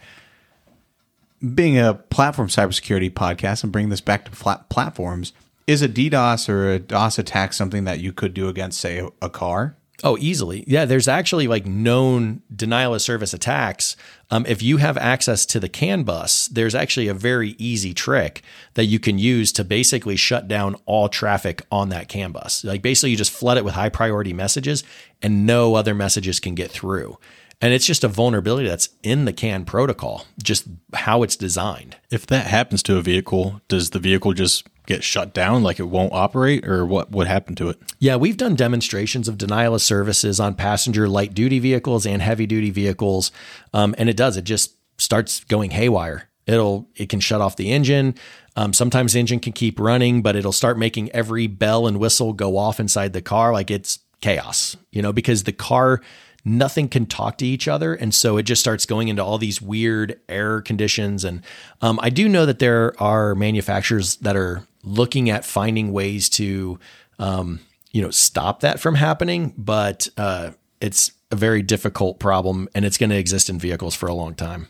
Being 1.53 1.77
a 1.77 1.93
platform 1.93 2.47
cybersecurity 2.47 3.11
podcast 3.11 3.63
and 3.63 3.71
bringing 3.71 3.89
this 3.89 4.01
back 4.01 4.25
to 4.25 4.31
flat 4.31 4.69
platforms, 4.69 5.33
is 5.69 5.83
a 5.83 5.87
DDoS 5.87 6.49
or 6.49 6.71
a 6.71 6.79
DOS 6.79 7.19
attack 7.19 7.53
something 7.53 7.83
that 7.83 7.99
you 7.99 8.11
could 8.11 8.33
do 8.33 8.47
against, 8.47 8.81
say, 8.81 9.07
a 9.21 9.29
car? 9.29 9.75
Oh, 10.03 10.17
easily. 10.19 10.63
Yeah, 10.67 10.85
there's 10.85 11.07
actually 11.07 11.47
like 11.47 11.65
known 11.65 12.41
denial 12.55 12.93
of 12.93 13.01
service 13.01 13.33
attacks. 13.33 13.95
Um, 14.31 14.45
if 14.47 14.61
you 14.61 14.77
have 14.77 14.97
access 14.97 15.45
to 15.47 15.59
the 15.59 15.69
CAN 15.69 16.03
bus, 16.03 16.47
there's 16.47 16.75
actually 16.75 17.07
a 17.07 17.13
very 17.13 17.55
easy 17.57 17.93
trick 17.93 18.41
that 18.75 18.85
you 18.85 18.99
can 18.99 19.19
use 19.19 19.51
to 19.53 19.63
basically 19.63 20.15
shut 20.15 20.47
down 20.47 20.75
all 20.85 21.09
traffic 21.09 21.63
on 21.71 21.89
that 21.89 22.07
CAN 22.07 22.31
bus. 22.31 22.63
Like 22.63 22.81
basically, 22.81 23.11
you 23.11 23.17
just 23.17 23.31
flood 23.31 23.57
it 23.57 23.65
with 23.65 23.73
high 23.73 23.89
priority 23.89 24.33
messages 24.33 24.83
and 25.21 25.45
no 25.45 25.75
other 25.75 25.93
messages 25.93 26.39
can 26.39 26.55
get 26.55 26.71
through. 26.71 27.17
And 27.61 27.73
it's 27.73 27.85
just 27.85 28.05
a 28.05 28.07
vulnerability 28.07 28.69
that's 28.69 28.89
in 29.03 29.25
the 29.25 29.33
CAN 29.33 29.65
protocol, 29.65 30.25
just 30.41 30.65
how 30.93 31.23
it's 31.23 31.35
designed. 31.35 31.97
If 32.09 32.25
that 32.27 32.47
happens 32.47 32.81
to 32.83 32.97
a 32.97 33.01
vehicle, 33.01 33.61
does 33.67 33.89
the 33.89 33.99
vehicle 33.99 34.33
just 34.33 34.65
get 34.89 35.03
shut 35.03 35.35
down, 35.35 35.61
like 35.61 35.79
it 35.79 35.83
won't 35.83 36.11
operate, 36.13 36.67
or 36.67 36.83
what 36.83 37.11
would 37.11 37.27
happen 37.27 37.53
to 37.53 37.69
it? 37.69 37.77
Yeah, 37.99 38.15
we've 38.15 38.35
done 38.35 38.55
demonstrations 38.55 39.27
of 39.27 39.37
denial 39.37 39.75
of 39.75 39.83
services 39.83 40.39
on 40.39 40.55
passenger 40.55 41.07
light 41.07 41.35
duty 41.35 41.59
vehicles 41.59 42.07
and 42.07 42.23
heavy 42.23 42.47
duty 42.47 42.71
vehicles, 42.71 43.31
um, 43.71 43.93
and 43.99 44.09
it 44.09 44.17
does. 44.17 44.35
It 44.35 44.45
just 44.45 44.75
starts 44.97 45.43
going 45.43 45.69
haywire. 45.71 46.27
It'll 46.47 46.89
it 46.95 47.07
can 47.07 47.19
shut 47.19 47.39
off 47.39 47.55
the 47.55 47.71
engine. 47.71 48.15
Um, 48.55 48.73
sometimes 48.73 49.13
the 49.13 49.19
engine 49.19 49.39
can 49.39 49.53
keep 49.53 49.79
running, 49.79 50.23
but 50.23 50.35
it'll 50.35 50.51
start 50.51 50.79
making 50.79 51.11
every 51.11 51.45
bell 51.45 51.85
and 51.85 51.99
whistle 51.99 52.33
go 52.33 52.57
off 52.57 52.79
inside 52.79 53.13
the 53.13 53.21
car 53.21 53.53
like 53.53 53.69
it's 53.69 53.99
chaos. 54.21 54.75
You 54.91 55.03
know, 55.03 55.13
because 55.13 55.43
the 55.43 55.53
car 55.53 56.01
nothing 56.43 56.87
can 56.87 57.05
talk 57.05 57.37
to 57.37 57.45
each 57.45 57.67
other. 57.67 57.93
And 57.93 58.15
so 58.15 58.37
it 58.37 58.43
just 58.43 58.61
starts 58.61 58.85
going 58.85 59.09
into 59.09 59.23
all 59.23 59.37
these 59.37 59.61
weird 59.61 60.19
error 60.29 60.61
conditions. 60.61 61.23
And 61.23 61.43
um, 61.81 61.99
I 62.01 62.09
do 62.09 62.27
know 62.29 62.45
that 62.45 62.59
there 62.59 62.93
are 62.99 63.35
manufacturers 63.35 64.15
that 64.17 64.35
are 64.35 64.63
looking 64.83 65.29
at 65.29 65.45
finding 65.45 65.91
ways 65.91 66.29
to, 66.29 66.79
um, 67.17 67.59
you 67.91 68.01
know, 68.01 68.11
stop 68.11 68.61
that 68.61 68.79
from 68.79 68.95
happening, 68.95 69.53
but 69.57 70.07
uh, 70.17 70.51
it's 70.79 71.11
a 71.31 71.35
very 71.35 71.61
difficult 71.61 72.19
problem 72.19 72.69
and 72.73 72.85
it's 72.85 72.97
going 72.97 73.09
to 73.09 73.17
exist 73.17 73.49
in 73.49 73.59
vehicles 73.59 73.95
for 73.95 74.07
a 74.07 74.13
long 74.13 74.35
time. 74.35 74.67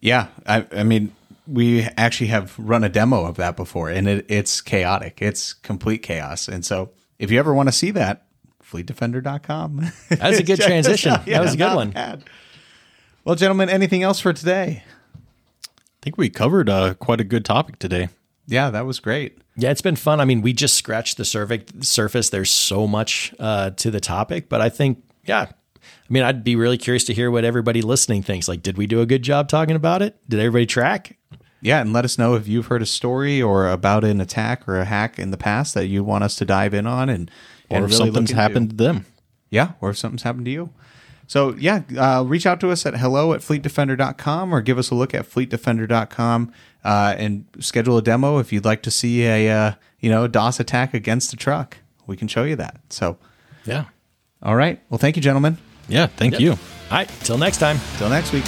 Yeah, 0.00 0.26
I, 0.46 0.66
I 0.72 0.82
mean, 0.82 1.14
we 1.46 1.82
actually 1.96 2.26
have 2.28 2.54
run 2.58 2.84
a 2.84 2.88
demo 2.88 3.24
of 3.24 3.36
that 3.36 3.56
before, 3.56 3.88
and 3.90 4.06
it, 4.08 4.26
it's 4.28 4.60
chaotic. 4.60 5.22
It's 5.22 5.52
complete 5.52 6.02
chaos. 6.02 6.48
And 6.48 6.64
so, 6.64 6.90
if 7.18 7.30
you 7.30 7.38
ever 7.38 7.54
want 7.54 7.68
to 7.68 7.72
see 7.72 7.90
that, 7.92 8.26
fleetdefender.com. 8.62 9.92
That 10.10 10.30
was 10.30 10.38
a 10.38 10.42
good 10.42 10.60
transition. 10.60 11.12
Yeah, 11.26 11.38
that 11.38 11.42
was 11.42 11.54
a 11.54 11.56
good 11.56 11.74
one. 11.74 11.90
Bad. 11.90 12.24
Well, 13.24 13.34
gentlemen, 13.34 13.70
anything 13.70 14.02
else 14.02 14.20
for 14.20 14.32
today? 14.32 14.82
I 15.64 15.68
think 16.02 16.18
we 16.18 16.28
covered 16.28 16.68
uh, 16.68 16.94
quite 16.94 17.20
a 17.20 17.24
good 17.24 17.44
topic 17.44 17.78
today. 17.78 18.08
Yeah, 18.46 18.70
that 18.70 18.86
was 18.86 19.00
great. 19.00 19.38
Yeah, 19.56 19.70
it's 19.70 19.82
been 19.82 19.96
fun. 19.96 20.20
I 20.20 20.24
mean, 20.24 20.42
we 20.42 20.52
just 20.52 20.74
scratched 20.74 21.16
the 21.16 21.24
surface. 21.24 22.30
There's 22.30 22.50
so 22.50 22.86
much 22.86 23.34
uh, 23.38 23.70
to 23.70 23.90
the 23.90 24.00
topic, 24.00 24.48
but 24.48 24.60
I 24.60 24.68
think, 24.68 25.02
yeah, 25.24 25.46
I 25.50 26.12
mean, 26.12 26.22
I'd 26.22 26.44
be 26.44 26.56
really 26.56 26.76
curious 26.76 27.04
to 27.04 27.14
hear 27.14 27.30
what 27.30 27.44
everybody 27.44 27.80
listening 27.80 28.22
thinks. 28.22 28.48
Like, 28.48 28.62
did 28.62 28.76
we 28.76 28.86
do 28.86 29.00
a 29.00 29.06
good 29.06 29.22
job 29.22 29.48
talking 29.48 29.76
about 29.76 30.02
it? 30.02 30.16
Did 30.28 30.40
everybody 30.40 30.66
track? 30.66 31.18
Yeah, 31.60 31.80
and 31.80 31.94
let 31.94 32.04
us 32.04 32.18
know 32.18 32.34
if 32.34 32.46
you've 32.46 32.66
heard 32.66 32.82
a 32.82 32.86
story 32.86 33.40
or 33.40 33.70
about 33.70 34.04
an 34.04 34.20
attack 34.20 34.68
or 34.68 34.78
a 34.78 34.84
hack 34.84 35.18
in 35.18 35.30
the 35.30 35.38
past 35.38 35.72
that 35.74 35.86
you 35.86 36.04
want 36.04 36.22
us 36.22 36.36
to 36.36 36.44
dive 36.44 36.74
in 36.74 36.86
on, 36.86 37.08
and 37.08 37.30
or 37.70 37.78
and 37.78 37.84
if 37.86 37.92
really 37.92 38.06
something's 38.06 38.32
happened 38.32 38.70
to 38.70 38.76
them. 38.76 39.06
Yeah, 39.48 39.72
or 39.80 39.90
if 39.90 39.96
something's 39.96 40.24
happened 40.24 40.44
to 40.44 40.50
you. 40.50 40.70
So 41.26 41.54
yeah, 41.58 41.82
uh, 41.98 42.22
reach 42.26 42.46
out 42.46 42.60
to 42.60 42.70
us 42.70 42.84
at 42.86 42.96
hello 42.96 43.32
at 43.32 43.40
fleetdefender.com 43.40 44.54
or 44.54 44.60
give 44.60 44.78
us 44.78 44.90
a 44.90 44.94
look 44.94 45.14
at 45.14 45.24
fleetdefender.com 45.28 46.52
uh, 46.84 47.14
and 47.18 47.46
schedule 47.60 47.96
a 47.96 48.02
demo 48.02 48.38
if 48.38 48.52
you'd 48.52 48.64
like 48.64 48.82
to 48.82 48.90
see 48.90 49.24
a 49.24 49.50
uh, 49.50 49.72
you 50.00 50.10
know 50.10 50.26
DOS 50.26 50.60
attack 50.60 50.92
against 50.94 51.30
the 51.30 51.36
truck. 51.36 51.78
We 52.06 52.16
can 52.16 52.28
show 52.28 52.44
you 52.44 52.56
that. 52.56 52.80
So 52.90 53.18
yeah. 53.64 53.84
All 54.42 54.56
right. 54.56 54.80
Well, 54.90 54.98
thank 54.98 55.16
you, 55.16 55.22
gentlemen. 55.22 55.56
Yeah, 55.88 56.06
thank 56.06 56.32
Yep. 56.32 56.40
you. 56.40 56.50
All 56.52 56.56
right. 56.90 57.08
Till 57.20 57.38
next 57.38 57.58
time. 57.58 57.78
Till 57.98 58.10
next 58.10 58.32
week. 58.32 58.44